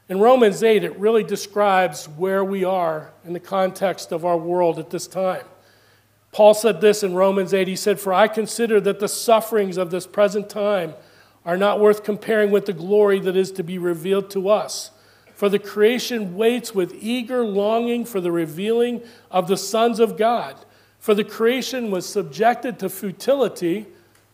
In 0.10 0.20
Romans 0.20 0.62
8, 0.62 0.84
it 0.84 1.00
really 1.00 1.24
describes 1.24 2.10
where 2.10 2.44
we 2.44 2.66
are 2.66 3.14
in 3.24 3.32
the 3.32 3.40
context 3.40 4.12
of 4.12 4.26
our 4.26 4.38
world 4.38 4.78
at 4.78 4.90
this 4.90 5.08
time. 5.08 5.46
Paul 6.36 6.54
said 6.54 6.82
this 6.82 7.02
in 7.02 7.14
Romans 7.14 7.54
8. 7.54 7.66
He 7.66 7.78
said, 7.78 7.98
For 7.98 8.14
I 8.14 8.28
consider 8.28 8.82
that 8.82 9.00
the 9.00 9.08
sufferings 9.08 9.78
of 9.78 9.90
this 9.90 10.06
present 10.06 10.50
time 10.50 10.94
are 11.46 11.56
not 11.56 11.80
worth 11.80 12.04
comparing 12.04 12.52
with 12.52 12.66
the 12.66 12.74
glory 12.74 13.22
that 13.22 13.38
is 13.38 13.54
to 13.54 13.64
be 13.64 13.78
revealed 13.78 14.30
to 14.32 14.50
us. 14.50 14.92
For 15.34 15.48
the 15.48 15.60
creation 15.60 16.36
waits 16.36 16.76
with 16.76 16.94
eager 17.00 17.46
longing 17.46 18.04
for 18.04 18.20
the 18.20 18.34
revealing 18.34 19.02
of 19.32 19.48
the 19.48 19.56
sons 19.56 20.02
of 20.02 20.18
God. 20.18 20.58
For 21.00 21.14
the 21.14 21.24
creation 21.24 21.90
was 21.90 22.06
subjected 22.06 22.80
to 22.80 22.90
futility 22.90 23.86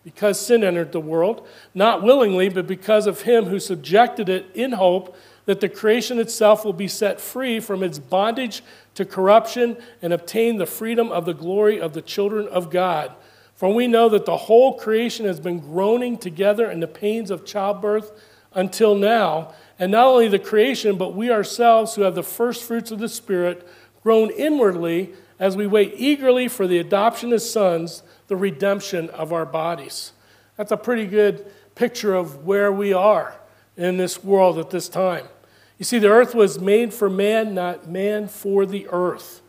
because 0.03 0.43
sin 0.43 0.63
entered 0.63 0.93
the 0.93 0.99
world, 0.99 1.47
not 1.75 2.01
willingly, 2.01 2.49
but 2.49 2.65
because 2.65 3.05
of 3.05 3.21
him 3.21 3.45
who 3.45 3.59
subjected 3.59 4.27
it 4.27 4.47
in 4.55 4.71
hope 4.71 5.15
that 5.45 5.59
the 5.59 5.69
creation 5.69 6.19
itself 6.19 6.63
will 6.63 6.73
be 6.73 6.87
set 6.87 7.19
free 7.19 7.59
from 7.59 7.83
its 7.83 7.99
bondage 7.99 8.63
to 8.95 9.05
corruption 9.05 9.77
and 10.01 10.13
obtain 10.13 10.57
the 10.57 10.65
freedom 10.65 11.11
of 11.11 11.25
the 11.25 11.33
glory 11.33 11.79
of 11.79 11.93
the 11.93 12.01
children 12.01 12.47
of 12.47 12.69
God. 12.69 13.11
For 13.55 13.73
we 13.73 13.87
know 13.87 14.09
that 14.09 14.25
the 14.25 14.37
whole 14.37 14.77
creation 14.77 15.25
has 15.25 15.39
been 15.39 15.59
groaning 15.59 16.17
together 16.17 16.69
in 16.69 16.79
the 16.79 16.87
pains 16.87 17.31
of 17.31 17.45
childbirth 17.45 18.11
until 18.53 18.95
now. 18.95 19.53
And 19.77 19.91
not 19.91 20.07
only 20.07 20.27
the 20.27 20.39
creation, 20.39 20.97
but 20.97 21.15
we 21.15 21.31
ourselves 21.31 21.95
who 21.95 22.01
have 22.01 22.15
the 22.15 22.23
first 22.23 22.63
fruits 22.63 22.91
of 22.91 22.99
the 22.99 23.09
Spirit 23.09 23.67
groan 24.03 24.31
inwardly 24.31 25.13
as 25.39 25.57
we 25.57 25.67
wait 25.67 25.93
eagerly 25.95 26.47
for 26.47 26.67
the 26.67 26.79
adoption 26.79 27.33
as 27.33 27.49
sons, 27.49 28.03
the 28.27 28.35
redemption 28.35 29.09
of 29.11 29.33
our 29.33 29.45
bodies. 29.45 30.13
That's 30.57 30.71
a 30.71 30.77
pretty 30.77 31.07
good 31.07 31.51
picture 31.75 32.13
of 32.13 32.45
where 32.45 32.71
we 32.71 32.93
are 32.93 33.40
in 33.81 33.97
this 33.97 34.23
world 34.23 34.57
at 34.59 34.69
this 34.69 34.87
time. 34.87 35.25
You 35.77 35.85
see, 35.85 35.97
the 35.97 36.09
earth 36.09 36.35
was 36.35 36.59
made 36.59 36.93
for 36.93 37.09
man, 37.09 37.55
not 37.55 37.89
man 37.89 38.27
for 38.27 38.65
the 38.65 38.87
earth. 38.89 39.41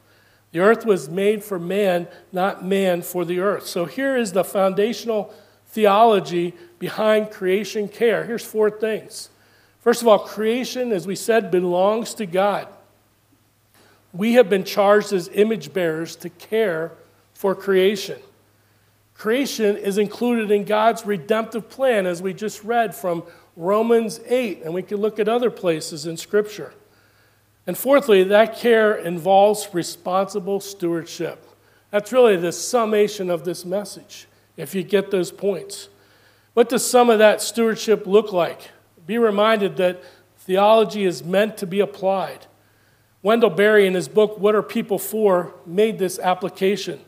The 0.53 0.61
earth 0.61 0.87
was 0.87 1.09
made 1.09 1.45
for 1.45 1.59
man, 1.59 2.09
not 2.33 2.64
man 2.64 3.03
for 3.03 3.25
the 3.25 3.40
earth. 3.40 3.66
So 3.66 3.85
here 3.85 4.16
is 4.16 4.33
the 4.33 4.45
foundational 4.45 5.35
theology 5.68 6.55
behind 6.79 7.31
creation 7.31 7.88
care. 7.88 8.25
Here's 8.25 8.45
four 8.45 8.71
things. 8.71 9.29
First 9.81 10.01
of 10.01 10.09
all, 10.09 10.21
creation, 10.21 10.92
as 10.92 11.07
we 11.07 11.16
said, 11.16 11.51
belongs 11.51 12.14
to 12.14 12.27
God. 12.27 12.68
We 14.12 14.35
have 14.35 14.49
been 14.49 14.64
charged 14.64 15.12
as 15.12 15.29
image 15.33 15.73
bearers 15.73 16.16
to 16.16 16.31
care 16.31 16.92
for 17.35 17.55
creation. 17.55 18.18
Creation 19.14 19.77
is 19.77 19.99
included 19.99 20.51
in 20.51 20.64
God's 20.64 21.05
redemptive 21.07 21.68
plan, 21.68 22.07
as 22.07 22.21
we 22.23 22.35
just 22.35 22.62
read 22.64 22.95
from 22.95 23.23
Romans 23.57 24.21
8, 24.27 24.62
and 24.65 24.73
we 24.73 24.83
can 24.83 24.99
look 24.99 25.19
at 25.19 25.29
other 25.29 25.51
places 25.51 26.07
in 26.07 26.17
Scripture. 26.17 26.73
And 27.67 27.77
fourthly, 27.77 28.25
that 28.25 28.57
care 28.57 28.95
involves 28.95 29.69
responsible 29.73 30.61
stewardship. 30.61 31.47
That's 31.91 32.12
really 32.12 32.37
the 32.37 32.53
summation 32.53 33.31
of 33.31 33.45
this 33.45 33.65
message, 33.65 34.27
if 34.57 34.75
you 34.75 34.83
get 34.83 35.11
those 35.11 35.31
points. 35.31 35.88
What 36.55 36.69
does 36.69 36.88
some 36.88 37.11
of 37.11 37.19
that 37.19 37.41
stewardship 37.41 38.07
look 38.07 38.33
like? 38.33 38.71
Be 39.07 39.19
reminded 39.19 39.77
that 39.77 40.03
theology 40.38 41.05
is 41.05 41.23
meant 41.23 41.57
to 41.59 41.67
be 41.67 41.81
applied. 41.81 42.47
Wendell 43.23 43.51
Berry, 43.51 43.87
in 43.87 43.95
his 43.95 44.09
book, 44.09 44.38
What 44.38 44.55
Are 44.55 44.62
People 44.62 44.99
For, 44.99 45.55
made 45.65 45.99
this 45.99 46.19
application. 46.19 47.01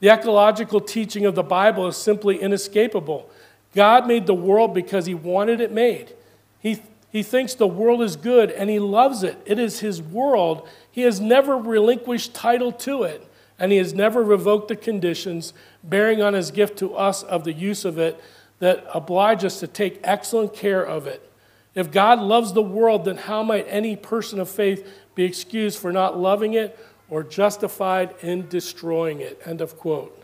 The 0.00 0.08
ecological 0.08 0.80
teaching 0.80 1.26
of 1.26 1.34
the 1.34 1.42
Bible 1.42 1.86
is 1.86 1.96
simply 1.96 2.40
inescapable. 2.40 3.30
God 3.74 4.06
made 4.06 4.26
the 4.26 4.34
world 4.34 4.74
because 4.74 5.06
he 5.06 5.14
wanted 5.14 5.60
it 5.60 5.72
made. 5.72 6.14
He, 6.60 6.82
he 7.10 7.22
thinks 7.22 7.54
the 7.54 7.66
world 7.66 8.02
is 8.02 8.16
good 8.16 8.50
and 8.50 8.68
he 8.68 8.78
loves 8.78 9.22
it. 9.22 9.38
It 9.46 9.58
is 9.58 9.80
his 9.80 10.00
world. 10.00 10.68
He 10.90 11.02
has 11.02 11.20
never 11.20 11.56
relinquished 11.56 12.34
title 12.34 12.72
to 12.72 13.02
it, 13.02 13.26
and 13.58 13.72
he 13.72 13.78
has 13.78 13.94
never 13.94 14.22
revoked 14.22 14.68
the 14.68 14.76
conditions 14.76 15.52
bearing 15.82 16.22
on 16.22 16.34
his 16.34 16.50
gift 16.50 16.78
to 16.78 16.94
us 16.94 17.22
of 17.22 17.44
the 17.44 17.52
use 17.52 17.84
of 17.84 17.98
it 17.98 18.22
that 18.58 18.86
oblige 18.94 19.44
us 19.44 19.58
to 19.60 19.66
take 19.66 20.00
excellent 20.04 20.54
care 20.54 20.82
of 20.84 21.06
it. 21.06 21.28
If 21.74 21.90
God 21.90 22.20
loves 22.20 22.52
the 22.52 22.62
world, 22.62 23.06
then 23.06 23.16
how 23.16 23.42
might 23.42 23.66
any 23.68 23.96
person 23.96 24.38
of 24.38 24.48
faith 24.48 24.86
be 25.14 25.24
excused 25.24 25.78
for 25.78 25.90
not 25.90 26.18
loving 26.18 26.54
it 26.54 26.78
or 27.08 27.22
justified 27.22 28.14
in 28.20 28.48
destroying 28.48 29.20
it? 29.20 29.40
End 29.44 29.60
of 29.60 29.78
quote. 29.78 30.21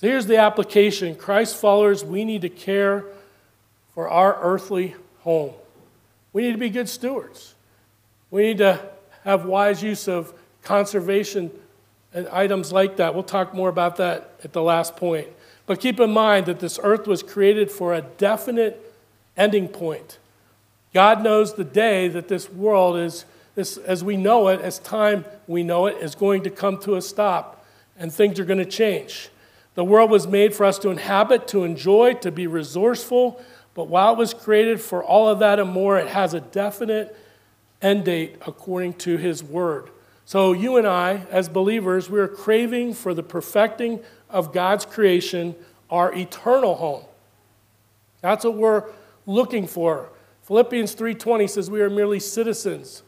So 0.00 0.06
here's 0.06 0.26
the 0.26 0.36
application 0.36 1.16
Christ 1.16 1.56
followers, 1.56 2.04
we 2.04 2.24
need 2.24 2.42
to 2.42 2.48
care 2.48 3.04
for 3.94 4.08
our 4.08 4.40
earthly 4.40 4.94
home. 5.22 5.52
We 6.32 6.42
need 6.42 6.52
to 6.52 6.58
be 6.58 6.70
good 6.70 6.88
stewards. 6.88 7.56
We 8.30 8.42
need 8.42 8.58
to 8.58 8.80
have 9.24 9.44
wise 9.44 9.82
use 9.82 10.06
of 10.06 10.32
conservation 10.62 11.50
and 12.14 12.28
items 12.28 12.70
like 12.70 12.98
that. 12.98 13.12
We'll 13.12 13.24
talk 13.24 13.52
more 13.52 13.68
about 13.68 13.96
that 13.96 14.36
at 14.44 14.52
the 14.52 14.62
last 14.62 14.94
point. 14.94 15.26
But 15.66 15.80
keep 15.80 15.98
in 15.98 16.12
mind 16.12 16.46
that 16.46 16.60
this 16.60 16.78
earth 16.80 17.08
was 17.08 17.24
created 17.24 17.68
for 17.68 17.92
a 17.92 18.02
definite 18.02 18.94
ending 19.36 19.66
point. 19.66 20.18
God 20.94 21.24
knows 21.24 21.54
the 21.54 21.64
day 21.64 22.06
that 22.06 22.28
this 22.28 22.48
world 22.48 22.96
is, 22.96 23.24
this, 23.56 23.76
as 23.78 24.04
we 24.04 24.16
know 24.16 24.46
it, 24.46 24.60
as 24.60 24.78
time 24.78 25.24
we 25.48 25.64
know 25.64 25.86
it, 25.86 25.96
is 25.96 26.14
going 26.14 26.44
to 26.44 26.50
come 26.50 26.78
to 26.82 26.94
a 26.94 27.02
stop 27.02 27.66
and 27.98 28.12
things 28.12 28.38
are 28.38 28.44
going 28.44 28.60
to 28.60 28.64
change. 28.64 29.30
The 29.78 29.84
world 29.84 30.10
was 30.10 30.26
made 30.26 30.56
for 30.56 30.66
us 30.66 30.76
to 30.80 30.88
inhabit, 30.88 31.46
to 31.48 31.62
enjoy, 31.62 32.14
to 32.14 32.32
be 32.32 32.48
resourceful, 32.48 33.40
but 33.74 33.84
while 33.84 34.14
it 34.14 34.18
was 34.18 34.34
created 34.34 34.80
for 34.80 35.04
all 35.04 35.28
of 35.28 35.38
that 35.38 35.60
and 35.60 35.70
more, 35.70 35.96
it 35.96 36.08
has 36.08 36.34
a 36.34 36.40
definite 36.40 37.16
end 37.80 38.06
date 38.06 38.38
according 38.44 38.94
to 38.94 39.16
His 39.18 39.40
Word. 39.40 39.90
So, 40.24 40.52
you 40.52 40.78
and 40.78 40.84
I, 40.84 41.28
as 41.30 41.48
believers, 41.48 42.10
we 42.10 42.18
are 42.18 42.26
craving 42.26 42.94
for 42.94 43.14
the 43.14 43.22
perfecting 43.22 44.00
of 44.28 44.52
God's 44.52 44.84
creation, 44.84 45.54
our 45.90 46.12
eternal 46.12 46.74
home. 46.74 47.04
That's 48.20 48.44
what 48.44 48.54
we're 48.54 48.82
looking 49.26 49.68
for. 49.68 50.08
Philippians 50.42 50.96
3:20 50.96 51.46
says 51.46 51.70
we 51.70 51.82
are 51.82 51.88
merely 51.88 52.18
citizens. 52.18 53.04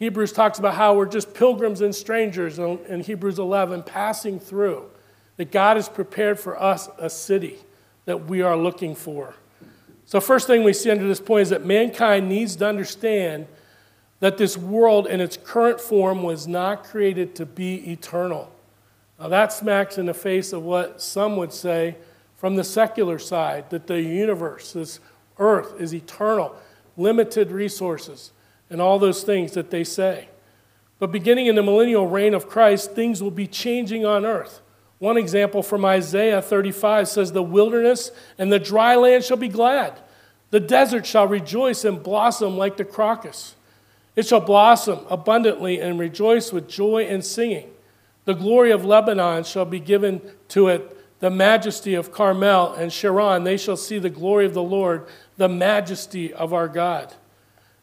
Hebrews 0.00 0.32
talks 0.32 0.58
about 0.58 0.74
how 0.74 0.96
we're 0.96 1.06
just 1.06 1.34
pilgrims 1.34 1.80
and 1.80 1.94
strangers 1.94 2.58
in 2.58 2.98
Hebrews 2.98 3.38
11 3.38 3.84
passing 3.84 4.40
through 4.40 4.90
that 5.36 5.50
God 5.50 5.76
has 5.76 5.88
prepared 5.88 6.38
for 6.38 6.60
us 6.60 6.88
a 6.98 7.10
city 7.10 7.58
that 8.04 8.26
we 8.26 8.42
are 8.42 8.56
looking 8.56 8.94
for. 8.94 9.34
So, 10.06 10.20
first 10.20 10.46
thing 10.46 10.62
we 10.62 10.72
see 10.72 10.90
under 10.90 11.08
this 11.08 11.20
point 11.20 11.42
is 11.42 11.50
that 11.50 11.64
mankind 11.64 12.28
needs 12.28 12.56
to 12.56 12.66
understand 12.66 13.46
that 14.20 14.38
this 14.38 14.56
world 14.56 15.06
in 15.06 15.20
its 15.20 15.36
current 15.36 15.80
form 15.80 16.22
was 16.22 16.46
not 16.46 16.84
created 16.84 17.34
to 17.36 17.46
be 17.46 17.90
eternal. 17.90 18.52
Now, 19.18 19.28
that 19.28 19.52
smacks 19.52 19.98
in 19.98 20.06
the 20.06 20.14
face 20.14 20.52
of 20.52 20.62
what 20.62 21.00
some 21.00 21.36
would 21.36 21.52
say 21.52 21.96
from 22.36 22.56
the 22.56 22.64
secular 22.64 23.18
side 23.18 23.70
that 23.70 23.86
the 23.86 24.00
universe, 24.02 24.72
this 24.72 25.00
earth, 25.38 25.80
is 25.80 25.94
eternal, 25.94 26.54
limited 26.96 27.50
resources, 27.50 28.32
and 28.68 28.80
all 28.80 28.98
those 28.98 29.22
things 29.22 29.52
that 29.52 29.70
they 29.70 29.84
say. 29.84 30.28
But 30.98 31.10
beginning 31.10 31.46
in 31.46 31.54
the 31.54 31.62
millennial 31.62 32.06
reign 32.06 32.34
of 32.34 32.48
Christ, 32.48 32.92
things 32.92 33.22
will 33.22 33.30
be 33.30 33.46
changing 33.46 34.04
on 34.04 34.24
earth. 34.24 34.60
One 34.98 35.16
example 35.16 35.62
from 35.62 35.84
Isaiah 35.84 36.40
35 36.40 37.08
says, 37.08 37.32
The 37.32 37.42
wilderness 37.42 38.10
and 38.38 38.52
the 38.52 38.58
dry 38.58 38.96
land 38.96 39.24
shall 39.24 39.36
be 39.36 39.48
glad. 39.48 39.98
The 40.50 40.60
desert 40.60 41.04
shall 41.04 41.26
rejoice 41.26 41.84
and 41.84 42.02
blossom 42.02 42.56
like 42.56 42.76
the 42.76 42.84
crocus. 42.84 43.56
It 44.16 44.26
shall 44.26 44.40
blossom 44.40 45.00
abundantly 45.10 45.80
and 45.80 45.98
rejoice 45.98 46.52
with 46.52 46.68
joy 46.68 47.04
and 47.04 47.24
singing. 47.24 47.70
The 48.24 48.34
glory 48.34 48.70
of 48.70 48.84
Lebanon 48.84 49.44
shall 49.44 49.64
be 49.64 49.80
given 49.80 50.22
to 50.48 50.68
it, 50.68 51.20
the 51.20 51.30
majesty 51.30 51.94
of 51.94 52.12
Carmel 52.12 52.72
and 52.74 52.92
Sharon. 52.92 53.44
They 53.44 53.56
shall 53.56 53.76
see 53.76 53.98
the 53.98 54.10
glory 54.10 54.46
of 54.46 54.54
the 54.54 54.62
Lord, 54.62 55.06
the 55.36 55.48
majesty 55.48 56.32
of 56.32 56.52
our 56.52 56.68
God. 56.68 57.12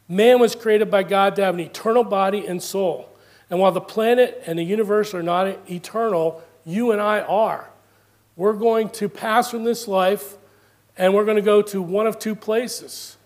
Man 0.08 0.40
was 0.40 0.54
created 0.54 0.90
by 0.90 1.02
God 1.02 1.36
to 1.36 1.44
have 1.44 1.54
an 1.54 1.60
eternal 1.60 2.04
body 2.04 2.46
and 2.46 2.62
soul. 2.62 3.08
And 3.50 3.60
while 3.60 3.72
the 3.72 3.80
planet 3.80 4.42
and 4.46 4.58
the 4.58 4.64
universe 4.64 5.14
are 5.14 5.22
not 5.22 5.70
eternal, 5.70 6.42
you 6.64 6.92
and 6.92 7.00
I 7.00 7.20
are. 7.20 7.68
We're 8.36 8.52
going 8.54 8.88
to 8.90 9.08
pass 9.08 9.50
from 9.50 9.64
this 9.64 9.86
life 9.86 10.36
and 10.96 11.14
we're 11.14 11.24
going 11.24 11.36
to 11.36 11.42
go 11.42 11.62
to 11.62 11.80
one 11.80 12.06
of 12.06 12.18
two 12.18 12.34
places 12.34 13.16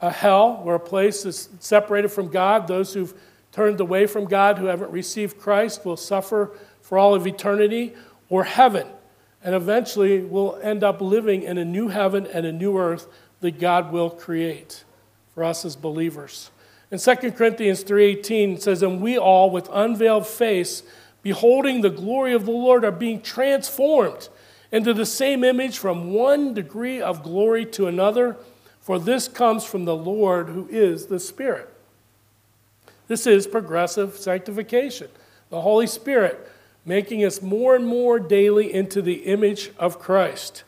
a 0.00 0.10
hell, 0.10 0.60
where 0.62 0.74
a 0.74 0.80
place 0.80 1.24
is 1.24 1.48
separated 1.60 2.08
from 2.08 2.28
God. 2.28 2.66
Those 2.66 2.92
who've 2.92 3.14
turned 3.52 3.80
away 3.80 4.06
from 4.06 4.26
God, 4.26 4.58
who 4.58 4.66
haven't 4.66 4.90
received 4.90 5.38
Christ, 5.38 5.86
will 5.86 5.96
suffer 5.96 6.50
for 6.82 6.98
all 6.98 7.14
of 7.14 7.26
eternity, 7.26 7.94
or 8.28 8.44
heaven. 8.44 8.86
And 9.42 9.54
eventually 9.54 10.20
we'll 10.20 10.58
end 10.62 10.84
up 10.84 11.00
living 11.00 11.42
in 11.42 11.56
a 11.56 11.64
new 11.64 11.88
heaven 11.88 12.26
and 12.26 12.44
a 12.44 12.52
new 12.52 12.76
earth 12.76 13.06
that 13.40 13.58
God 13.58 13.92
will 13.92 14.10
create 14.10 14.84
for 15.34 15.44
us 15.44 15.64
as 15.64 15.76
believers. 15.76 16.50
In 16.90 16.98
2 16.98 17.32
Corinthians 17.32 17.82
3:18 17.82 18.58
says, 18.58 18.82
"And 18.82 19.00
we 19.00 19.18
all 19.18 19.50
with 19.50 19.68
unveiled 19.72 20.26
face 20.26 20.82
beholding 21.24 21.80
the 21.80 21.90
glory 21.90 22.34
of 22.34 22.44
the 22.44 22.52
Lord, 22.52 22.84
are 22.84 22.92
being 22.92 23.20
transformed 23.20 24.28
into 24.70 24.94
the 24.94 25.06
same 25.06 25.42
image 25.42 25.78
from 25.78 26.12
one 26.12 26.54
degree 26.54 27.00
of 27.00 27.22
glory 27.22 27.64
to 27.64 27.86
another, 27.86 28.36
for 28.80 28.98
this 28.98 29.26
comes 29.26 29.64
from 29.64 29.86
the 29.86 29.96
Lord 29.96 30.48
who 30.48 30.68
is 30.70 31.06
the 31.06 31.18
Spirit. 31.18 31.72
This 33.08 33.26
is 33.26 33.46
progressive 33.46 34.16
sanctification. 34.16 35.08
The 35.48 35.62
Holy 35.62 35.86
Spirit 35.86 36.50
making 36.84 37.24
us 37.24 37.40
more 37.40 37.74
and 37.74 37.86
more 37.86 38.18
daily 38.18 38.72
into 38.72 39.00
the 39.00 39.24
image 39.24 39.70
of 39.78 39.98
Christ. 39.98 40.64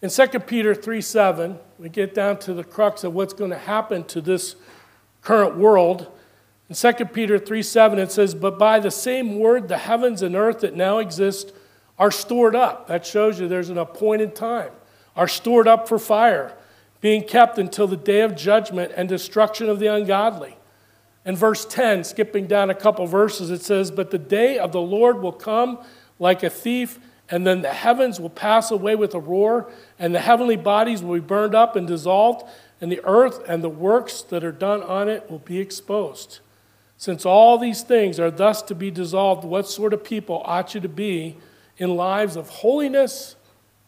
In 0.00 0.10
2 0.10 0.26
Peter 0.40 0.74
3 0.74 1.00
7, 1.00 1.58
we 1.78 1.88
get 1.88 2.14
down 2.14 2.38
to 2.40 2.54
the 2.54 2.62
crux 2.62 3.02
of 3.02 3.14
what's 3.14 3.34
going 3.34 3.50
to 3.50 3.58
happen 3.58 4.04
to 4.04 4.20
this 4.20 4.54
current 5.22 5.56
world. 5.56 6.06
In 6.68 6.74
2 6.74 6.92
Peter 7.06 7.38
3 7.38 7.62
7, 7.62 7.98
it 7.98 8.12
says, 8.12 8.34
But 8.34 8.58
by 8.58 8.78
the 8.78 8.90
same 8.90 9.38
word, 9.38 9.68
the 9.68 9.78
heavens 9.78 10.22
and 10.22 10.36
earth 10.36 10.60
that 10.60 10.76
now 10.76 10.98
exist 10.98 11.52
are 11.98 12.10
stored 12.10 12.54
up. 12.54 12.88
That 12.88 13.06
shows 13.06 13.40
you 13.40 13.48
there's 13.48 13.70
an 13.70 13.78
appointed 13.78 14.34
time. 14.34 14.70
Are 15.16 15.28
stored 15.28 15.66
up 15.66 15.88
for 15.88 15.98
fire, 15.98 16.54
being 17.00 17.24
kept 17.24 17.58
until 17.58 17.86
the 17.86 17.96
day 17.96 18.20
of 18.20 18.36
judgment 18.36 18.92
and 18.96 19.08
destruction 19.08 19.68
of 19.68 19.78
the 19.78 19.86
ungodly. 19.86 20.56
In 21.24 21.36
verse 21.36 21.64
10, 21.64 22.04
skipping 22.04 22.46
down 22.46 22.70
a 22.70 22.74
couple 22.74 23.06
verses, 23.06 23.50
it 23.50 23.62
says, 23.62 23.90
But 23.90 24.10
the 24.10 24.18
day 24.18 24.58
of 24.58 24.72
the 24.72 24.80
Lord 24.80 25.20
will 25.20 25.32
come 25.32 25.78
like 26.18 26.42
a 26.42 26.50
thief, 26.50 26.98
and 27.30 27.46
then 27.46 27.62
the 27.62 27.72
heavens 27.72 28.20
will 28.20 28.30
pass 28.30 28.70
away 28.70 28.94
with 28.94 29.14
a 29.14 29.20
roar, 29.20 29.70
and 29.98 30.14
the 30.14 30.20
heavenly 30.20 30.56
bodies 30.56 31.02
will 31.02 31.14
be 31.14 31.20
burned 31.20 31.54
up 31.54 31.76
and 31.76 31.86
dissolved, 31.86 32.46
and 32.80 32.92
the 32.92 33.00
earth 33.04 33.42
and 33.48 33.62
the 33.62 33.68
works 33.68 34.22
that 34.22 34.44
are 34.44 34.52
done 34.52 34.82
on 34.82 35.08
it 35.08 35.30
will 35.30 35.40
be 35.40 35.58
exposed. 35.58 36.40
Since 37.00 37.24
all 37.24 37.58
these 37.58 37.82
things 37.82 38.18
are 38.18 38.30
thus 38.30 38.60
to 38.62 38.74
be 38.74 38.90
dissolved, 38.90 39.44
what 39.44 39.68
sort 39.68 39.92
of 39.92 40.02
people 40.02 40.42
ought 40.44 40.74
you 40.74 40.80
to 40.80 40.88
be 40.88 41.36
in 41.76 41.96
lives 41.96 42.34
of 42.34 42.48
holiness 42.48 43.36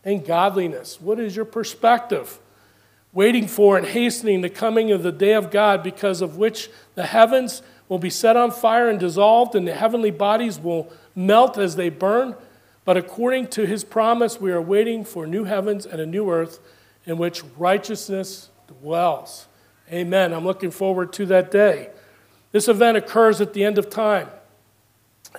and 0.04 0.24
godliness? 0.24 1.00
What 1.00 1.18
is 1.18 1.34
your 1.34 1.44
perspective? 1.44 2.38
Waiting 3.12 3.48
for 3.48 3.76
and 3.76 3.84
hastening 3.84 4.42
the 4.42 4.48
coming 4.48 4.92
of 4.92 5.02
the 5.02 5.10
day 5.10 5.34
of 5.34 5.50
God, 5.50 5.82
because 5.82 6.22
of 6.22 6.36
which 6.36 6.70
the 6.94 7.06
heavens 7.06 7.62
will 7.88 7.98
be 7.98 8.10
set 8.10 8.36
on 8.36 8.52
fire 8.52 8.88
and 8.88 9.00
dissolved, 9.00 9.56
and 9.56 9.66
the 9.66 9.74
heavenly 9.74 10.12
bodies 10.12 10.60
will 10.60 10.88
melt 11.16 11.58
as 11.58 11.74
they 11.74 11.88
burn. 11.88 12.36
But 12.84 12.96
according 12.96 13.48
to 13.48 13.66
his 13.66 13.82
promise, 13.82 14.40
we 14.40 14.52
are 14.52 14.62
waiting 14.62 15.04
for 15.04 15.26
new 15.26 15.42
heavens 15.42 15.84
and 15.84 16.00
a 16.00 16.06
new 16.06 16.30
earth 16.30 16.60
in 17.04 17.18
which 17.18 17.42
righteousness 17.58 18.50
dwells. 18.68 19.48
Amen. 19.92 20.32
I'm 20.32 20.44
looking 20.44 20.70
forward 20.70 21.12
to 21.14 21.26
that 21.26 21.50
day. 21.50 21.90
This 22.52 22.68
event 22.68 22.96
occurs 22.96 23.40
at 23.40 23.52
the 23.52 23.64
end 23.64 23.78
of 23.78 23.90
time, 23.90 24.28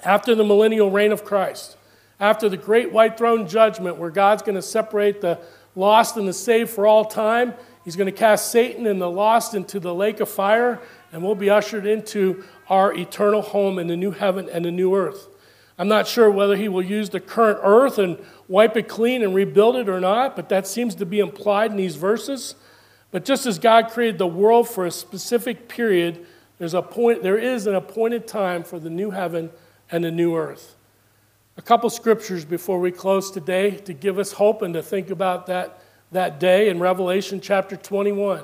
after 0.03 0.33
the 0.35 0.43
millennial 0.43 0.89
reign 0.89 1.11
of 1.11 1.25
Christ 1.25 1.77
after 2.21 2.47
the 2.47 2.55
great 2.55 2.93
white 2.93 3.17
throne 3.17 3.47
judgment, 3.47 3.97
where 3.97 4.11
God's 4.11 4.43
going 4.43 4.55
to 4.55 4.61
separate 4.61 5.19
the 5.19 5.39
lost 5.75 6.15
and 6.15 6.27
the 6.27 6.33
saved 6.33 6.69
for 6.69 6.85
all 6.85 7.03
time. 7.03 7.55
He's 7.83 7.95
going 7.95 8.05
to 8.05 8.17
cast 8.17 8.51
Satan 8.51 8.85
and 8.85 9.01
the 9.01 9.09
lost 9.09 9.55
into 9.55 9.79
the 9.79 9.93
lake 9.93 10.19
of 10.19 10.29
fire, 10.29 10.79
and 11.11 11.23
we'll 11.23 11.33
be 11.33 11.49
ushered 11.49 11.87
into 11.87 12.43
our 12.69 12.93
eternal 12.93 13.41
home 13.41 13.79
in 13.79 13.87
the 13.87 13.97
new 13.97 14.11
heaven 14.11 14.47
and 14.47 14.63
the 14.63 14.71
new 14.71 14.95
earth. 14.95 15.27
I'm 15.79 15.87
not 15.87 16.07
sure 16.07 16.29
whether 16.29 16.55
he 16.55 16.69
will 16.69 16.83
use 16.83 17.09
the 17.09 17.19
current 17.19 17.59
earth 17.63 17.97
and 17.97 18.19
wipe 18.47 18.77
it 18.77 18.87
clean 18.87 19.23
and 19.23 19.33
rebuild 19.33 19.75
it 19.77 19.89
or 19.89 19.99
not, 19.99 20.35
but 20.35 20.47
that 20.49 20.67
seems 20.67 20.93
to 20.95 21.07
be 21.07 21.19
implied 21.19 21.71
in 21.71 21.77
these 21.77 21.95
verses. 21.95 22.53
But 23.09 23.25
just 23.25 23.47
as 23.47 23.57
God 23.57 23.89
created 23.89 24.19
the 24.19 24.27
world 24.27 24.69
for 24.69 24.85
a 24.85 24.91
specific 24.91 25.67
period, 25.67 26.23
there's 26.61 26.75
a 26.75 26.83
point, 26.83 27.23
there 27.23 27.39
is 27.39 27.65
an 27.65 27.73
appointed 27.73 28.27
time 28.27 28.61
for 28.61 28.77
the 28.77 28.91
new 28.91 29.09
heaven 29.09 29.49
and 29.89 30.03
the 30.03 30.11
new 30.11 30.35
earth. 30.35 30.75
A 31.57 31.61
couple 31.63 31.89
scriptures 31.89 32.45
before 32.45 32.79
we 32.79 32.91
close 32.91 33.31
today 33.31 33.71
to 33.77 33.93
give 33.93 34.19
us 34.19 34.33
hope 34.33 34.61
and 34.61 34.71
to 34.75 34.83
think 34.83 35.09
about 35.09 35.47
that, 35.47 35.81
that 36.11 36.39
day 36.39 36.69
in 36.69 36.79
Revelation 36.79 37.41
chapter 37.41 37.75
21. 37.75 38.43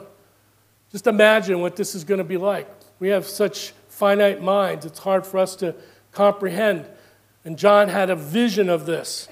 Just 0.92 1.06
imagine 1.06 1.62
what 1.62 1.76
this 1.76 1.94
is 1.94 2.04
going 2.04 2.18
to 2.18 2.24
be 2.24 2.38
like. 2.38 2.68
We 2.98 3.10
have 3.10 3.28
such 3.28 3.74
finite 3.88 4.42
minds, 4.42 4.84
it's 4.84 4.98
hard 4.98 5.24
for 5.24 5.38
us 5.38 5.56
to 5.58 5.76
comprehend. 6.12 6.88
And 7.46 7.56
John 7.56 7.88
had 7.88 8.10
a 8.10 8.16
vision 8.16 8.68
of 8.68 8.88
this. 8.88 9.30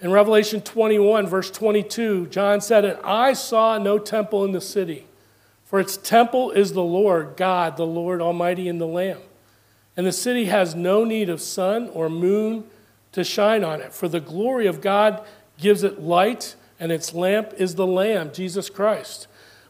In 0.00 0.12
Revelation 0.12 0.60
21, 0.60 1.26
verse 1.26 1.50
22, 1.50 2.28
John 2.28 2.60
said, 2.60 2.84
And 2.84 3.00
I 3.02 3.32
saw 3.32 3.78
no 3.78 3.98
temple 3.98 4.44
in 4.44 4.52
the 4.52 4.60
city, 4.60 5.08
for 5.72 5.80
its 5.80 5.96
temple 5.96 6.50
is 6.50 6.74
the 6.74 6.82
Lord 6.82 7.32
God, 7.34 7.78
the 7.78 7.86
Lord 7.86 8.20
Almighty, 8.20 8.68
and 8.68 8.78
the 8.78 8.86
Lamb. 8.86 9.20
And 9.96 10.06
the 10.06 10.12
city 10.12 10.44
has 10.44 10.74
no 10.74 11.02
need 11.02 11.30
of 11.30 11.40
sun 11.40 11.88
or 11.94 12.10
moon 12.10 12.64
to 13.12 13.24
shine 13.24 13.64
on 13.64 13.80
it. 13.80 13.94
For 13.94 14.06
the 14.06 14.20
glory 14.20 14.66
of 14.66 14.82
God 14.82 15.24
gives 15.56 15.82
it 15.82 15.98
light, 15.98 16.56
and 16.78 16.92
its 16.92 17.14
lamp 17.14 17.54
is 17.56 17.74
the 17.74 17.86
Lamb, 17.86 18.32
Jesus 18.34 18.68
Christ. 18.68 19.28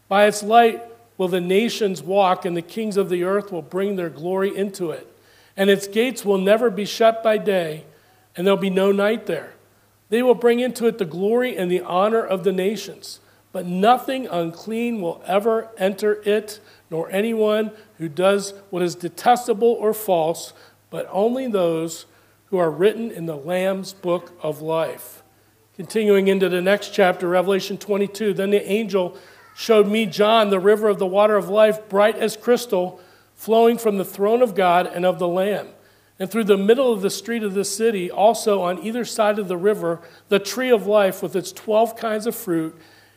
By 0.09 0.25
its 0.25 0.43
light 0.43 0.83
will 1.17 1.29
the 1.29 1.39
nations 1.39 2.03
walk, 2.03 2.43
and 2.43 2.57
the 2.57 2.61
kings 2.61 2.97
of 2.97 3.07
the 3.07 3.23
earth 3.23 3.49
will 3.49 3.61
bring 3.61 3.95
their 3.95 4.09
glory 4.09 4.53
into 4.53 4.91
it. 4.91 5.07
And 5.55 5.69
its 5.69 5.87
gates 5.87 6.25
will 6.25 6.37
never 6.37 6.69
be 6.69 6.83
shut 6.83 7.23
by 7.23 7.37
day, 7.37 7.85
and 8.35 8.45
there'll 8.45 8.59
be 8.59 8.69
no 8.69 8.91
night 8.91 9.25
there. 9.25 9.53
They 10.09 10.21
will 10.21 10.35
bring 10.35 10.59
into 10.59 10.85
it 10.85 10.97
the 10.97 11.05
glory 11.05 11.55
and 11.55 11.71
the 11.71 11.79
honor 11.79 12.25
of 12.25 12.43
the 12.43 12.51
nations. 12.51 13.21
But 13.53 13.67
nothing 13.67 14.27
unclean 14.27 14.99
will 14.99 15.23
ever 15.25 15.69
enter 15.77 16.21
it, 16.25 16.59
nor 16.89 17.09
anyone 17.11 17.71
who 17.99 18.09
does 18.09 18.53
what 18.71 18.83
is 18.83 18.95
detestable 18.95 19.69
or 19.69 19.93
false, 19.93 20.51
but 20.89 21.07
only 21.11 21.47
those 21.47 22.07
who 22.47 22.57
are 22.57 22.71
written 22.71 23.09
in 23.11 23.27
the 23.27 23.37
Lamb's 23.37 23.93
book 23.93 24.33
of 24.41 24.61
life. 24.61 25.23
Continuing 25.75 26.27
into 26.27 26.49
the 26.49 26.61
next 26.61 26.93
chapter, 26.93 27.27
Revelation 27.27 27.77
22, 27.77 28.33
then 28.33 28.49
the 28.49 28.69
angel 28.69 29.17
showed 29.55 29.87
me 29.87 30.07
John, 30.07 30.49
the 30.49 30.59
river 30.59 30.87
of 30.87 30.99
the 30.99 31.07
water 31.07 31.35
of 31.35 31.47
life, 31.47 31.87
bright 31.89 32.15
as 32.15 32.35
crystal, 32.35 32.99
flowing 33.35 33.77
from 33.77 33.97
the 33.97 34.05
throne 34.05 34.41
of 34.41 34.55
God 34.55 34.87
and 34.87 35.05
of 35.05 35.19
the 35.19 35.27
Lamb. 35.27 35.67
And 36.19 36.29
through 36.29 36.45
the 36.45 36.57
middle 36.57 36.91
of 36.91 37.01
the 37.01 37.09
street 37.09 37.43
of 37.43 37.53
the 37.53 37.65
city, 37.65 38.09
also 38.09 38.61
on 38.61 38.83
either 38.83 39.05
side 39.05 39.39
of 39.39 39.47
the 39.47 39.57
river, 39.57 40.01
the 40.29 40.39
tree 40.39 40.71
of 40.71 40.87
life 40.87 41.21
with 41.21 41.35
its 41.35 41.51
12 41.51 41.95
kinds 41.95 42.27
of 42.27 42.35
fruit, 42.35 42.79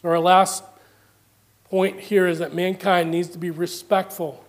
So, 0.00 0.10
our 0.10 0.20
last 0.20 0.62
point 1.64 1.98
here 1.98 2.28
is 2.28 2.38
that 2.38 2.54
mankind 2.54 3.10
needs 3.10 3.30
to 3.30 3.38
be 3.38 3.50
respectful 3.50 4.44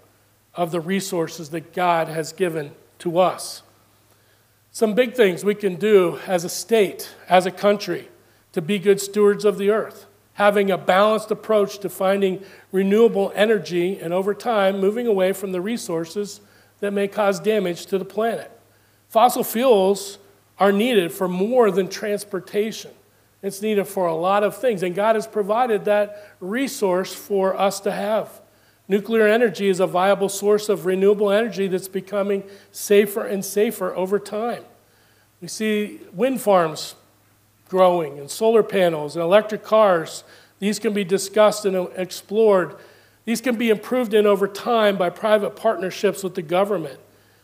of 0.53 0.69
the 0.69 0.79
resources 0.79 1.49
that 1.49 1.73
God 1.73 2.07
has 2.07 2.31
given 2.31 2.73
to 2.99 3.17
us. 3.17 3.63
Some 4.71 4.93
big 4.93 5.15
things 5.15 5.43
we 5.43 5.55
can 5.55 5.75
do 5.75 6.19
as 6.27 6.43
a 6.43 6.49
state, 6.49 7.15
as 7.27 7.47
a 7.47 7.51
country, 7.51 8.09
to 8.51 8.61
be 8.61 8.77
good 8.77 9.01
stewards 9.01 9.43
of 9.43 9.57
the 9.57 9.71
earth, 9.71 10.05
having 10.33 10.69
a 10.69 10.77
balanced 10.77 11.31
approach 11.31 11.79
to 11.79 11.89
finding 11.89 12.43
renewable 12.71 13.31
energy 13.33 13.99
and 13.99 14.13
over 14.13 14.35
time 14.35 14.79
moving 14.79 15.07
away 15.07 15.33
from 15.33 15.51
the 15.51 15.61
resources 15.61 16.41
that 16.79 16.93
may 16.93 17.07
cause 17.07 17.39
damage 17.39 17.87
to 17.87 17.97
the 17.97 18.05
planet. 18.05 18.51
Fossil 19.07 19.43
fuels 19.43 20.19
are 20.59 20.71
needed 20.71 21.11
for 21.11 21.27
more 21.27 21.71
than 21.71 21.87
transportation. 21.87 22.91
It's 23.41 23.61
needed 23.61 23.85
for 23.87 24.07
a 24.07 24.15
lot 24.15 24.43
of 24.43 24.57
things, 24.57 24.83
and 24.83 24.93
God 24.93 25.15
has 25.15 25.27
provided 25.27 25.85
that 25.85 26.35
resource 26.39 27.13
for 27.13 27.57
us 27.57 27.79
to 27.81 27.91
have. 27.91 28.41
Nuclear 28.87 29.27
energy 29.27 29.69
is 29.69 29.79
a 29.79 29.87
viable 29.87 30.29
source 30.29 30.67
of 30.67 30.85
renewable 30.85 31.31
energy 31.31 31.67
that's 31.67 31.87
becoming 31.87 32.43
safer 32.71 33.25
and 33.25 33.45
safer 33.45 33.95
over 33.95 34.19
time. 34.19 34.63
We 35.41 35.47
see 35.47 36.01
wind 36.11 36.41
farms 36.41 36.95
growing, 37.69 38.17
and 38.19 38.29
solar 38.29 38.63
panels, 38.63 39.15
and 39.15 39.23
electric 39.23 39.63
cars. 39.63 40.23
These 40.57 40.79
can 40.79 40.93
be 40.93 41.03
discussed 41.03 41.65
and 41.65 41.87
explored. 41.95 42.75
These 43.25 43.41
can 43.41 43.55
be 43.55 43.69
improved 43.69 44.13
in 44.13 44.25
over 44.25 44.47
time 44.47 44.97
by 44.97 45.11
private 45.11 45.55
partnerships 45.55 46.23
with 46.23 46.35
the 46.35 46.41
government. 46.41 46.99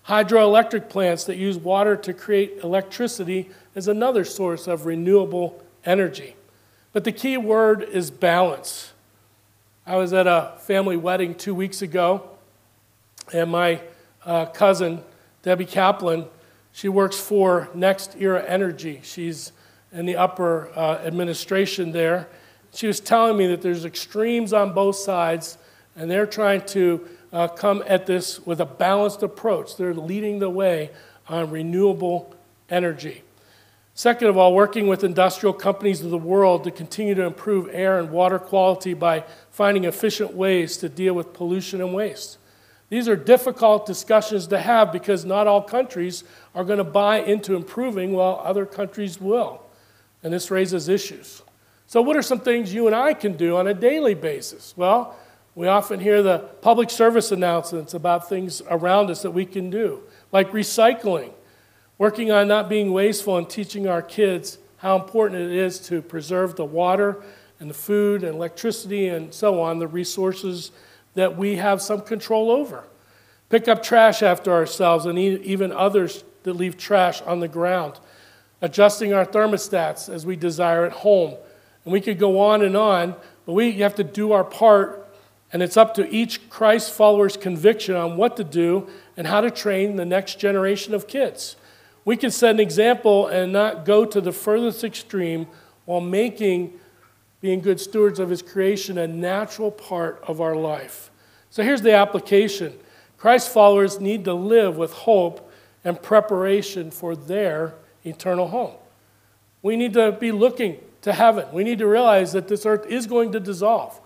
Hydroelectric 0.08 0.90
plants 0.90 1.24
that 1.26 1.38
use 1.38 1.58
water 1.58 1.96
to 1.96 2.14
create 2.14 2.60
electricity 2.64 3.50
is 3.76 3.88
another 3.88 4.26
source 4.26 4.68
of 4.68 4.86
renewable 4.86 5.64
energy. 5.86 6.36
But 6.94 7.04
the 7.04 7.12
key 7.12 7.38
word 7.38 7.84
is 7.84 8.12
balance. 8.12 8.94
I 9.86 9.98
was 9.98 10.14
at 10.14 10.28
a 10.28 10.54
family 10.62 10.98
wedding 10.98 11.36
two 11.36 11.54
weeks 11.54 11.82
ago, 11.82 12.30
and 13.32 13.52
my 13.52 13.82
uh, 14.26 14.48
cousin, 14.48 15.04
Debbie 15.44 15.66
Kaplan, 15.66 16.26
She 16.72 16.90
works 16.90 17.18
for 17.18 17.70
NextEra 17.76 18.44
Energy. 18.48 19.00
She's 19.04 19.52
in 19.94 20.06
the 20.06 20.18
upper 20.18 20.70
uh, 20.76 20.98
administration 21.06 21.94
there. 21.94 22.28
She 22.74 22.88
was 22.88 23.00
telling 23.00 23.38
me 23.38 23.48
that 23.48 23.62
there's 23.62 23.86
extremes 23.86 24.52
on 24.52 24.74
both 24.74 24.98
sides, 24.98 25.58
and 25.96 26.12
they're 26.12 26.26
trying 26.26 26.66
to 26.68 27.08
uh, 27.32 27.48
come 27.48 27.84
at 27.88 28.06
this 28.06 28.46
with 28.46 28.60
a 28.60 28.66
balanced 28.66 29.24
approach. 29.24 29.78
They're 29.78 29.94
leading 29.94 30.40
the 30.40 30.50
way 30.50 30.92
on 31.30 31.50
renewable 31.50 32.36
energy. 32.70 33.24
Second 33.98 34.28
of 34.28 34.36
all, 34.36 34.54
working 34.54 34.88
with 34.88 35.06
industrial 35.06 35.54
companies 35.54 36.02
of 36.02 36.10
the 36.10 36.18
world 36.18 36.66
to 36.66 36.72
continue 36.72 37.16
to 37.16 37.24
improve 37.24 37.70
air 37.72 37.98
and 37.98 38.12
water 38.12 38.38
quality 38.38 38.94
by 38.94 39.24
finding 39.50 39.86
efficient 39.86 40.34
ways 40.34 40.76
to 40.78 40.90
deal 40.90 41.14
with 41.14 41.32
pollution 41.32 41.80
and 41.80 41.94
waste. 41.94 42.38
These 42.90 43.08
are 43.08 43.16
difficult 43.16 43.86
discussions 43.86 44.48
to 44.48 44.60
have 44.60 44.92
because 44.92 45.24
not 45.24 45.48
all 45.48 45.62
countries 45.62 46.26
are 46.54 46.66
going 46.66 46.78
to 46.78 46.84
buy 46.84 47.20
into 47.20 47.56
improving 47.56 48.12
while 48.12 48.42
other 48.44 48.66
countries 48.66 49.22
will. 49.22 49.64
And 50.24 50.34
this 50.34 50.52
raises 50.52 50.90
issues. 50.90 51.42
So, 51.88 52.02
what 52.02 52.18
are 52.18 52.22
some 52.22 52.42
things 52.42 52.74
you 52.74 52.88
and 52.88 52.96
I 52.96 53.14
can 53.14 53.38
do 53.38 53.56
on 53.56 53.66
a 53.66 53.74
daily 53.74 54.14
basis? 54.14 54.74
Well, 54.76 55.16
we 55.56 55.68
often 55.68 56.02
hear 56.02 56.22
the 56.22 56.40
public 56.40 56.90
service 56.90 57.32
announcements 57.32 57.94
about 57.94 58.28
things 58.28 58.62
around 58.70 59.10
us 59.10 59.22
that 59.22 59.32
we 59.32 59.46
can 59.46 59.70
do, 59.70 60.02
like 60.34 60.52
recycling 60.52 61.32
working 61.98 62.32
on 62.32 62.48
not 62.48 62.70
being 62.70 62.92
wasteful 62.92 63.38
and 63.38 63.50
teaching 63.50 63.88
our 63.88 64.02
kids 64.02 64.58
how 64.78 64.96
important 64.96 65.42
it 65.42 65.52
is 65.52 65.80
to 65.80 66.02
preserve 66.02 66.56
the 66.56 66.66
water 66.66 67.24
and 67.60 67.70
the 67.70 67.74
food 67.74 68.24
and 68.24 68.36
electricity 68.36 69.08
and 69.08 69.34
so 69.34 69.62
on, 69.62 69.80
the 69.80 69.88
resources 69.88 70.72
that 71.14 71.38
we 71.38 71.56
have 71.56 71.82
some 71.82 72.02
control 72.02 72.52
over. 72.52 72.84
Pick 73.50 73.68
up 73.68 73.82
trash 73.82 74.22
after 74.22 74.52
ourselves 74.52 75.06
and 75.06 75.18
even 75.18 75.72
others 75.72 76.24
that 76.44 76.54
leave 76.54 76.78
trash 76.78 77.22
on 77.22 77.40
the 77.40 77.48
ground. 77.48 78.00
Adjusting 78.62 79.14
our 79.14 79.26
thermostats 79.26 80.14
as 80.14 80.26
we 80.26 80.36
desire 80.36 80.86
at 80.86 80.92
home. 80.92 81.36
And 81.84 81.94
we 81.94 82.02
could 82.02 82.20
go 82.20 82.40
on 82.40 82.62
and 82.62 82.76
on, 82.76 83.16
but 83.46 83.54
we 83.54 83.74
have 83.74 83.96
to 83.96 84.04
do 84.04 84.32
our 84.32 84.44
part, 84.44 85.08
and 85.54 85.62
it's 85.62 85.78
up 85.78 85.94
to 85.96 86.10
each 86.10 86.50
Christ 86.50 86.92
follower's 86.92 87.38
conviction 87.38 87.96
on 87.96 88.18
what 88.18 88.36
to 88.38 88.44
do 88.44 88.90
and 89.16 89.28
how 89.28 89.42
to 89.42 89.52
train 89.52 89.96
the 89.96 90.06
next 90.06 90.40
generation 90.40 90.94
of 90.94 91.08
kids. 91.08 91.56
We 92.06 92.16
can 92.16 92.32
set 92.32 92.52
an 92.52 92.60
example 92.60 93.28
and 93.28 93.52
not 93.52 93.84
go 93.84 94.06
to 94.06 94.22
the 94.22 94.32
furthest 94.32 94.84
extreme 94.84 95.48
while 95.86 96.02
making 96.02 96.80
being 97.42 97.60
good 97.60 97.80
stewards 97.80 98.20
of 98.20 98.30
His 98.30 98.42
creation 98.42 98.98
a 98.98 99.08
natural 99.08 99.72
part 99.72 100.24
of 100.28 100.40
our 100.40 100.56
life. 100.56 101.12
So 101.50 101.64
here's 101.64 101.82
the 101.82 101.94
application 101.94 102.78
Christ 103.18 103.52
followers 103.52 104.00
need 104.00 104.26
to 104.26 104.34
live 104.34 104.78
with 104.78 104.94
hope 104.94 105.52
and 105.84 106.02
preparation 106.02 106.92
for 106.92 107.16
their 107.16 107.74
eternal 108.04 108.48
home. 108.48 108.76
We 109.62 109.76
need 109.76 109.94
to 109.94 110.12
be 110.12 110.32
looking 110.32 110.80
to 111.02 111.14
heaven. 111.14 111.46
We 111.52 111.64
need 111.64 111.80
to 111.80 111.88
realize 111.88 112.34
that 112.34 112.48
this 112.48 112.66
earth 112.66 112.86
is 112.88 113.08
going 113.08 113.32
to 113.32 113.40
dissolve. 113.40 114.00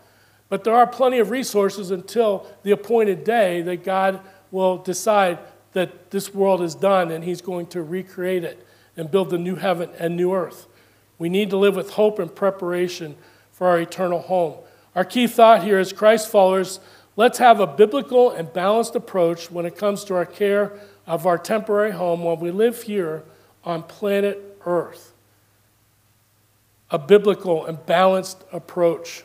But 0.48 0.64
there 0.64 0.76
are 0.76 0.88
plenty 0.88 1.20
of 1.20 1.32
resources 1.32 1.92
until 1.92 2.46
the 2.64 2.72
appointed 2.72 3.24
day 3.24 3.62
that 3.62 3.84
God 3.84 4.20
will 4.52 4.78
decide 4.78 5.38
that 5.74 6.12
this 6.12 6.34
world 6.34 6.62
is 6.62 6.76
done 6.76 7.12
and 7.12 7.24
he's 7.24 7.42
going 7.42 7.68
to 7.68 7.82
recreate 7.82 8.44
it 8.44 8.66
and 8.98 9.10
build 9.10 9.30
the 9.30 9.38
new 9.38 9.56
heaven 9.56 9.90
and 9.98 10.16
new 10.16 10.34
earth. 10.34 10.68
We 11.18 11.30
need 11.30 11.50
to 11.52 11.58
live 11.58 11.76
with 11.76 11.92
hope 11.92 12.20
and 12.20 12.34
preparation 12.34 13.16
for 13.52 13.68
our 13.68 13.80
eternal 13.80 14.20
home. 14.20 14.56
Our 14.96 15.06
key 15.06 15.28
thought 15.28 15.64
here 15.64 15.80
is 15.80 15.94
Christ 15.94 16.30
followers, 16.30 16.80
let's 17.16 17.38
have 17.38 17.60
a 17.60 17.68
biblical 17.68 18.32
and 18.32 18.52
balanced 18.52 18.96
approach 18.96 19.52
when 19.52 19.66
it 19.66 19.78
comes 19.78 20.04
to 20.06 20.16
our 20.16 20.26
care 20.26 20.74
of 21.06 21.26
our 21.26 21.38
temporary 21.38 21.92
home 21.92 22.24
while 22.24 22.38
we 22.38 22.52
live 22.52 22.84
here 22.84 23.24
on 23.64 23.84
planet 23.84 24.58
Earth. 24.66 25.14
A 26.92 26.98
biblical 26.98 27.66
and 27.66 27.86
balanced 27.86 28.44
approach. 28.52 29.24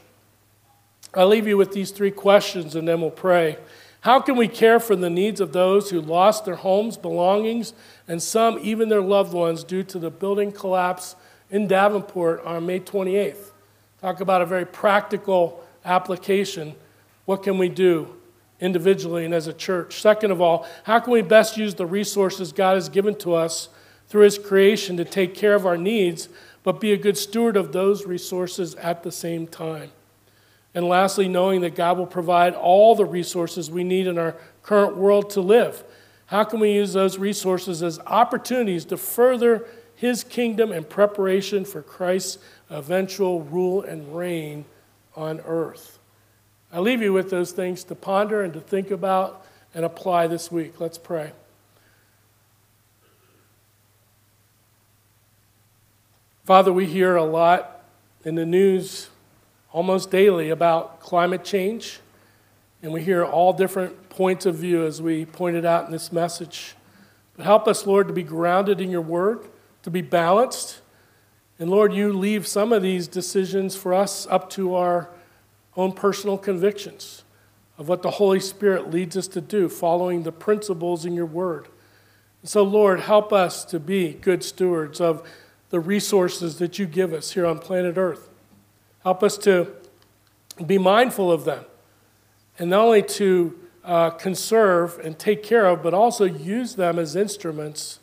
I'll 1.15 1.29
leave 1.29 1.47
you 1.47 1.57
with 1.57 1.73
these 1.73 1.91
three 1.91 2.11
questions 2.11 2.75
and 2.75 2.87
then 2.87 3.01
we'll 3.01 3.11
pray. 3.11 3.57
How 4.05 4.21
can 4.21 4.37
we 4.37 4.49
care 4.49 4.81
for 4.81 4.95
the 4.95 5.09
needs 5.09 5.41
of 5.41 5.55
those 5.55 5.89
who 5.89 5.99
lost 5.99 6.45
their 6.45 6.57
homes, 6.57 6.99
belongings, 6.99 7.73
and 8.07 8.23
some 8.23 8.59
even 8.61 8.91
their 8.91 9.01
loved 9.01 9.33
ones 9.33 9.65
due 9.65 9.83
to 9.85 9.99
the 9.99 10.11
building 10.11 10.53
collapse 10.53 11.17
in 11.51 11.67
Davenport 11.67 12.45
on 12.45 12.67
May 12.67 12.81
28th? 12.81 13.53
Talk 14.03 14.21
about 14.21 14.43
a 14.43 14.47
very 14.47 14.67
practical 14.67 15.65
application. 15.87 16.75
What 17.25 17.43
can 17.43 17.57
we 17.57 17.71
do 17.71 18.15
individually 18.61 19.25
and 19.25 19.33
as 19.33 19.47
a 19.47 19.55
church? 19.55 20.03
Second 20.03 20.33
of 20.33 20.43
all, 20.43 20.67
how 20.83 21.01
can 21.01 21.15
we 21.15 21.23
best 21.23 21.57
use 21.57 21.75
the 21.75 21.87
resources 21.87 22.53
God 22.53 22.75
has 22.75 22.91
given 22.91 23.15
to 23.21 23.33
us 23.33 23.71
through 24.09 24.25
His 24.25 24.37
creation 24.37 24.99
to 24.99 25.07
take 25.07 25.35
care 25.35 25.55
of 25.55 25.65
our 25.65 25.79
needs, 25.79 26.29
but 26.63 26.79
be 26.79 26.93
a 26.93 26.99
good 26.99 27.17
steward 27.17 27.57
of 27.57 27.73
those 27.73 28.05
resources 28.05 28.75
at 28.75 29.03
the 29.03 29.11
same 29.11 29.47
time? 29.47 29.93
And 30.75 30.89
lastly, 30.89 31.29
knowing 31.29 31.61
that 31.61 31.77
God 31.77 31.99
will 31.99 32.07
provide 32.07 32.55
all 32.55 32.95
the 32.97 33.05
resources 33.05 33.71
we 33.71 33.85
need 33.85 34.07
in 34.09 34.19
our 34.19 34.35
current 34.63 34.97
world 34.97 35.31
to 35.31 35.41
live. 35.41 35.85
How 36.27 36.43
can 36.43 36.59
we 36.59 36.73
use 36.73 36.93
those 36.93 37.17
resources 37.17 37.83
as 37.83 38.01
opportunities 38.01 38.85
to 38.87 38.97
further 38.97 39.67
His 39.95 40.25
kingdom 40.25 40.73
in 40.73 40.85
preparation 40.85 41.65
for 41.65 41.81
Christ's 41.81 42.39
eventual 42.71 43.43
rule 43.43 43.83
and 43.83 44.17
reign 44.17 44.65
on 45.15 45.41
earth? 45.47 45.99
I 46.73 46.81
leave 46.81 47.01
you 47.01 47.13
with 47.13 47.31
those 47.31 47.53
things 47.53 47.85
to 47.85 47.95
ponder 47.95 48.43
and 48.43 48.53
to 48.55 48.61
think 48.61 48.91
about 48.91 49.47
and 49.75 49.85
apply 49.85 50.27
this 50.27 50.51
week. 50.51 50.81
Let's 50.81 50.99
pray. 50.99 51.31
Father, 56.45 56.73
we 56.73 56.87
hear 56.87 57.15
a 57.15 57.25
lot 57.25 57.85
in 58.25 58.35
the 58.35 58.45
news 58.45 59.09
almost 59.75 60.09
daily 60.09 60.51
about 60.51 61.01
climate 61.01 61.43
change, 61.43 61.99
and 62.81 62.93
we 62.93 63.03
hear 63.03 63.25
all 63.25 63.53
different 63.53 64.09
points 64.09 64.47
of 64.47 64.55
view 64.55 64.87
as 64.87 65.03
we 65.03 65.27
pointed 65.27 65.65
out 65.65 65.85
in 65.85 65.91
this 65.91 66.13
message. 66.13 66.77
But 67.37 67.45
help 67.45 67.67
us, 67.67 67.85
Lord, 67.85 68.07
to 68.07 68.15
be 68.15 68.23
grounded 68.23 68.81
in 68.81 68.89
your 68.89 69.01
word, 69.01 69.49
to 69.83 69.91
be 69.91 70.01
balanced. 70.01 70.81
And 71.59 71.69
Lord, 71.69 71.93
you 71.93 72.13
leave 72.13 72.47
some 72.47 72.73
of 72.73 72.83
these 72.83 73.09
decisions 73.09 73.75
for 73.75 73.93
us 73.93 74.29
up 74.31 74.49
to 74.51 74.77
our 74.77 75.11
own 75.77 75.91
personal 75.91 76.39
convictions 76.39 77.25
of 77.77 77.89
what 77.89 78.03
the 78.03 78.13
Holy 78.13 78.39
Spirit 78.39 78.93
leads 78.93 79.17
us 79.17 79.27
to 79.27 79.41
do, 79.41 79.69
following 79.69 80.23
the 80.23 80.31
principles 80.31 81.05
in 81.05 81.15
your 81.15 81.27
word. 81.27 81.67
So, 82.45 82.63
Lord, 82.63 83.01
help 83.01 83.33
us 83.33 83.65
to 83.65 83.81
be 83.81 84.13
good 84.13 84.45
stewards 84.45 85.01
of 85.01 85.29
the 85.71 85.81
resources 85.81 86.59
that 86.59 86.79
you 86.79 86.87
give 86.87 87.13
us 87.13 87.33
here 87.33 87.45
on 87.45 87.59
planet 87.59 87.97
Earth. 87.97 88.29
Help 89.05 89.23
us 89.23 89.39
to 89.39 89.69
be 90.67 90.79
mindful 90.79 91.31
of 91.31 91.45
them 91.45 91.65
and 92.59 92.71
not 92.71 92.85
only 92.85 93.03
to 93.03 93.59
uh, 93.85 94.11
conserve 94.11 94.99
and 95.01 95.19
take 95.19 95.43
care 95.43 95.67
of, 95.67 95.83
but 95.83 95.93
also 95.93 96.25
use 96.25 96.77
them 96.77 96.99
as 96.99 97.15
instruments 97.15 98.01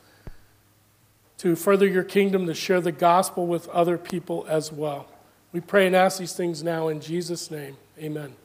to 1.37 1.55
further 1.55 1.87
your 1.87 2.03
kingdom, 2.03 2.45
to 2.45 2.53
share 2.53 2.79
the 2.79 2.91
gospel 2.91 3.47
with 3.47 3.67
other 3.69 3.97
people 3.97 4.45
as 4.47 4.71
well. 4.71 5.07
We 5.51 5.59
pray 5.59 5.87
and 5.87 5.95
ask 5.95 6.19
these 6.19 6.33
things 6.33 6.61
now 6.63 6.87
in 6.87 7.01
Jesus' 7.01 7.49
name. 7.49 7.77
Amen. 7.97 8.35